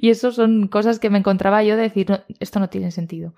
Y 0.00 0.10
eso 0.10 0.32
son 0.32 0.68
cosas 0.68 0.98
que 0.98 1.10
me 1.10 1.18
encontraba 1.18 1.62
yo 1.62 1.76
de 1.76 1.82
decir, 1.82 2.06
esto 2.40 2.60
no 2.60 2.68
tiene 2.68 2.90
sentido. 2.90 3.34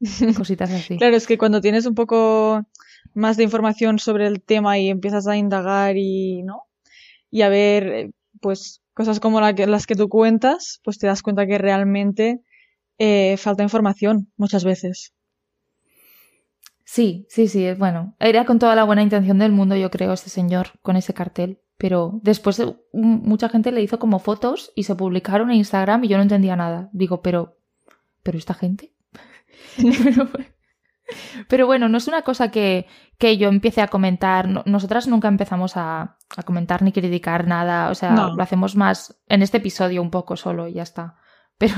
Cositas 0.36 0.70
así. 0.70 0.98
claro, 0.98 1.16
es 1.16 1.26
que 1.26 1.38
cuando 1.38 1.60
tienes 1.60 1.86
un 1.86 1.94
poco 1.94 2.66
más 3.14 3.36
de 3.36 3.44
información 3.44 3.98
sobre 3.98 4.26
el 4.26 4.42
tema 4.42 4.78
y 4.78 4.90
empiezas 4.90 5.26
a 5.26 5.36
indagar 5.36 5.96
y, 5.96 6.42
¿no? 6.42 6.64
Y 7.30 7.42
a 7.42 7.48
ver, 7.48 7.86
eh, 7.88 8.10
pues, 8.40 8.82
cosas 8.92 9.20
como 9.20 9.40
la 9.40 9.54
que, 9.54 9.66
las 9.66 9.86
que 9.86 9.94
tú 9.94 10.08
cuentas, 10.08 10.80
pues 10.84 10.98
te 10.98 11.06
das 11.06 11.22
cuenta 11.22 11.46
que 11.46 11.56
realmente 11.56 12.42
eh, 12.98 13.36
falta 13.38 13.62
información 13.62 14.30
muchas 14.36 14.64
veces. 14.64 15.14
Sí, 16.88 17.26
sí, 17.28 17.48
sí, 17.48 17.72
bueno, 17.72 18.14
era 18.20 18.44
con 18.44 18.60
toda 18.60 18.76
la 18.76 18.84
buena 18.84 19.02
intención 19.02 19.38
del 19.38 19.50
mundo, 19.50 19.74
yo 19.74 19.90
creo, 19.90 20.12
este 20.12 20.30
señor, 20.30 20.68
con 20.82 20.94
ese 20.94 21.12
cartel. 21.12 21.60
Pero 21.76 22.20
después 22.22 22.62
mucha 22.92 23.48
gente 23.48 23.72
le 23.72 23.82
hizo 23.82 23.98
como 23.98 24.20
fotos 24.20 24.72
y 24.76 24.84
se 24.84 24.94
publicaron 24.94 25.50
en 25.50 25.56
Instagram 25.56 26.04
y 26.04 26.08
yo 26.08 26.16
no 26.16 26.22
entendía 26.22 26.54
nada. 26.54 26.88
Digo, 26.92 27.22
pero, 27.22 27.58
pero 28.22 28.38
esta 28.38 28.54
gente. 28.54 28.92
pero, 31.48 31.66
bueno, 31.66 31.88
no 31.88 31.98
es 31.98 32.06
una 32.06 32.22
cosa 32.22 32.52
que, 32.52 32.86
que 33.18 33.36
yo 33.36 33.48
empiece 33.48 33.82
a 33.82 33.88
comentar. 33.88 34.48
Nosotras 34.66 35.08
nunca 35.08 35.26
empezamos 35.26 35.76
a, 35.76 36.16
a, 36.36 36.42
comentar 36.44 36.82
ni 36.82 36.92
criticar 36.92 37.48
nada. 37.48 37.90
O 37.90 37.96
sea, 37.96 38.12
lo 38.12 38.42
hacemos 38.42 38.76
más 38.76 39.20
en 39.28 39.42
este 39.42 39.56
episodio 39.56 40.00
un 40.00 40.12
poco 40.12 40.36
solo 40.36 40.68
y 40.68 40.74
ya 40.74 40.84
está. 40.84 41.16
Pero, 41.58 41.74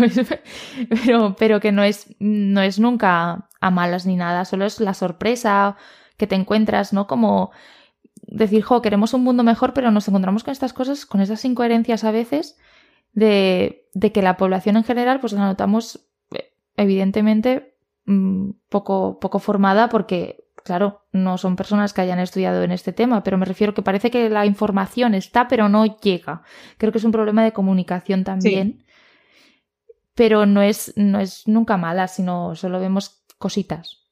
pero, 1.04 1.36
pero 1.38 1.60
que 1.60 1.70
no 1.70 1.84
es, 1.84 2.14
no 2.18 2.60
es 2.62 2.80
nunca 2.80 3.48
a 3.60 3.70
malas 3.70 4.06
ni 4.06 4.16
nada, 4.16 4.44
solo 4.44 4.64
es 4.64 4.80
la 4.80 4.92
sorpresa 4.92 5.76
que 6.16 6.26
te 6.26 6.34
encuentras, 6.34 6.92
¿no? 6.92 7.06
Como 7.06 7.52
decir, 8.22 8.62
jo, 8.62 8.82
queremos 8.82 9.14
un 9.14 9.24
mundo 9.24 9.42
mejor, 9.42 9.72
pero 9.72 9.90
nos 9.90 10.08
encontramos 10.08 10.44
con 10.44 10.52
estas 10.52 10.72
cosas, 10.72 11.06
con 11.06 11.20
esas 11.20 11.44
incoherencias 11.44 12.04
a 12.04 12.10
veces, 12.10 12.58
de, 13.12 13.86
de 13.94 14.12
que 14.12 14.22
la 14.22 14.36
población 14.36 14.76
en 14.76 14.84
general, 14.84 15.20
pues 15.20 15.32
la 15.32 15.46
notamos 15.46 16.06
eh, 16.32 16.52
evidentemente 16.76 17.74
mm, 18.04 18.50
poco, 18.68 19.18
poco 19.18 19.38
formada 19.38 19.88
porque, 19.88 20.44
claro, 20.64 21.02
no 21.12 21.38
son 21.38 21.56
personas 21.56 21.92
que 21.92 22.02
hayan 22.02 22.18
estudiado 22.18 22.62
en 22.62 22.72
este 22.72 22.92
tema, 22.92 23.22
pero 23.22 23.38
me 23.38 23.46
refiero 23.46 23.74
que 23.74 23.82
parece 23.82 24.10
que 24.10 24.28
la 24.28 24.44
información 24.44 25.14
está, 25.14 25.48
pero 25.48 25.68
no 25.68 25.86
llega. 25.98 26.42
Creo 26.76 26.92
que 26.92 26.98
es 26.98 27.04
un 27.04 27.12
problema 27.12 27.42
de 27.42 27.52
comunicación 27.52 28.24
también. 28.24 28.84
Pero 30.18 30.46
no 30.46 30.62
es, 30.62 30.92
no 30.96 31.20
es 31.20 31.46
nunca 31.46 31.76
mala, 31.76 32.08
sino 32.08 32.56
solo 32.56 32.80
vemos 32.80 33.22
cositas. 33.38 34.08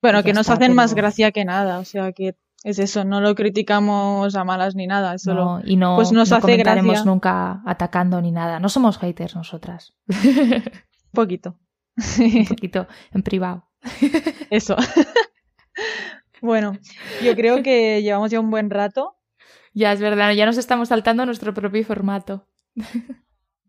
Bueno, 0.00 0.22
que 0.22 0.32
nos 0.32 0.48
hacen 0.48 0.74
más 0.74 0.94
gracia 0.94 1.30
que 1.30 1.44
nada, 1.44 1.78
o 1.78 1.84
sea 1.84 2.12
que 2.12 2.36
es 2.64 2.78
eso, 2.78 3.04
no 3.04 3.20
lo 3.20 3.34
criticamos 3.34 4.34
a 4.34 4.44
malas 4.44 4.74
ni 4.74 4.86
nada, 4.86 5.18
solo 5.18 5.60
y 5.62 5.76
no, 5.76 5.96
pues 5.96 6.10
nos 6.10 6.32
hace 6.32 6.40
comentaremos 6.40 7.04
nunca 7.04 7.60
atacando 7.66 8.22
ni 8.22 8.32
nada. 8.32 8.60
No 8.60 8.70
somos 8.70 8.96
haters 8.96 9.36
nosotras. 9.36 9.94
Un 10.08 10.62
poquito. 11.12 11.58
Un 12.18 12.46
poquito 12.46 12.86
en 13.12 13.22
privado. 13.22 13.68
Eso. 14.50 14.74
bueno, 16.40 16.78
yo 17.22 17.36
creo 17.36 17.62
que 17.62 18.00
llevamos 18.00 18.30
ya 18.30 18.40
un 18.40 18.50
buen 18.50 18.70
rato. 18.70 19.18
Ya 19.74 19.92
es 19.92 20.00
verdad, 20.00 20.32
ya 20.32 20.46
nos 20.46 20.56
estamos 20.56 20.88
saltando 20.88 21.26
nuestro 21.26 21.52
propio 21.52 21.84
formato. 21.84 22.46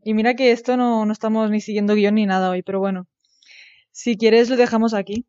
Y 0.06 0.13
mira 0.13 0.36
que 0.36 0.52
esto 0.52 0.78
no, 0.78 1.06
no 1.06 1.12
estamos 1.13 1.50
ni 1.50 1.62
siguiendo 1.62 1.96
guion 1.96 2.16
ni 2.16 2.26
nada 2.26 2.50
hoy, 2.50 2.63
pero 2.63 2.80
bueno. 2.80 3.08
Si 3.92 4.18
quieres 4.18 4.50
lo 4.50 4.58
dejamos 4.58 4.94
aquí. 4.94 5.28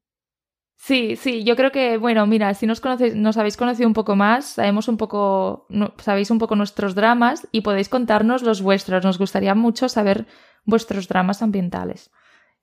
Sí, 0.76 1.16
sí, 1.16 1.44
yo 1.44 1.56
creo 1.56 1.72
que, 1.72 1.96
bueno, 1.96 2.26
mira, 2.26 2.52
si 2.54 2.66
nos, 2.66 2.80
conocéis, 2.80 3.14
nos 3.14 3.38
habéis 3.38 3.56
conocido 3.56 3.88
un 3.88 3.94
poco 3.94 4.16
más, 4.16 4.44
sabemos 4.46 4.88
un 4.88 4.98
poco, 4.98 5.66
sabéis 5.98 6.30
un 6.30 6.38
poco 6.38 6.56
nuestros 6.56 6.94
dramas 6.94 7.48
y 7.52 7.62
podéis 7.62 7.88
contarnos 7.88 8.42
los 8.42 8.60
vuestros. 8.60 9.02
Nos 9.04 9.18
gustaría 9.18 9.54
mucho 9.54 9.88
saber 9.88 10.26
vuestros 10.64 11.08
dramas 11.08 11.42
ambientales. 11.42 12.10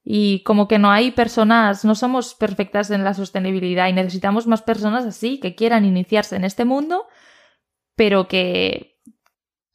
Y 0.03 0.43
como 0.43 0.67
que 0.67 0.79
no 0.79 0.91
hay 0.91 1.11
personas, 1.11 1.85
no 1.85 1.95
somos 1.95 2.35
perfectas 2.35 2.91
en 2.91 3.03
la 3.03 3.13
sostenibilidad 3.13 3.87
y 3.87 3.93
necesitamos 3.93 4.47
más 4.47 4.61
personas 4.61 5.05
así, 5.05 5.39
que 5.39 5.55
quieran 5.55 5.85
iniciarse 5.85 6.35
en 6.35 6.43
este 6.43 6.65
mundo, 6.65 7.07
pero 7.95 8.27
que 8.27 8.99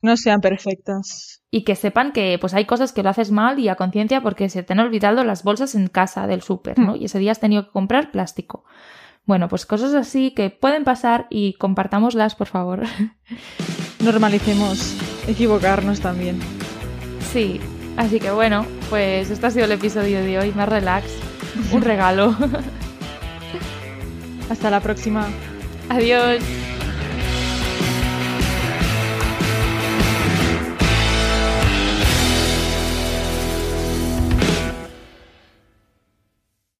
no 0.06 0.16
sean 0.16 0.40
perfectas. 0.40 1.42
Y 1.50 1.64
que 1.64 1.74
sepan 1.74 2.12
que 2.12 2.38
pues 2.40 2.54
hay 2.54 2.64
cosas 2.64 2.92
que 2.92 3.02
lo 3.02 3.10
haces 3.10 3.30
mal 3.30 3.58
y 3.58 3.68
a 3.68 3.76
conciencia 3.76 4.22
porque 4.22 4.48
se 4.48 4.62
te 4.62 4.72
han 4.72 4.80
olvidado 4.80 5.22
las 5.24 5.42
bolsas 5.42 5.74
en 5.74 5.88
casa 5.88 6.26
del 6.26 6.42
súper, 6.42 6.78
¿no? 6.78 6.92
Hmm. 6.92 6.96
Y 6.96 7.04
ese 7.04 7.18
día 7.18 7.32
has 7.32 7.40
tenido 7.40 7.66
que 7.66 7.72
comprar 7.72 8.10
plástico. 8.10 8.64
Bueno, 9.26 9.48
pues 9.48 9.66
cosas 9.66 9.94
así 9.94 10.30
que 10.30 10.50
pueden 10.50 10.84
pasar 10.84 11.26
y 11.30 11.54
compartámoslas, 11.54 12.36
por 12.36 12.46
favor. 12.46 12.84
Normalicemos 14.04 14.96
equivocarnos 15.26 16.00
también. 16.00 16.38
Sí, 17.32 17.60
así 17.96 18.20
que 18.20 18.30
bueno, 18.30 18.64
pues 18.88 19.30
este 19.30 19.46
ha 19.46 19.50
sido 19.50 19.64
el 19.64 19.72
episodio 19.72 20.22
de 20.22 20.38
hoy, 20.38 20.52
más 20.52 20.68
relax, 20.68 21.06
un 21.72 21.82
regalo. 21.82 22.36
Hasta 24.48 24.70
la 24.70 24.80
próxima. 24.80 25.26
Adiós. 25.88 26.42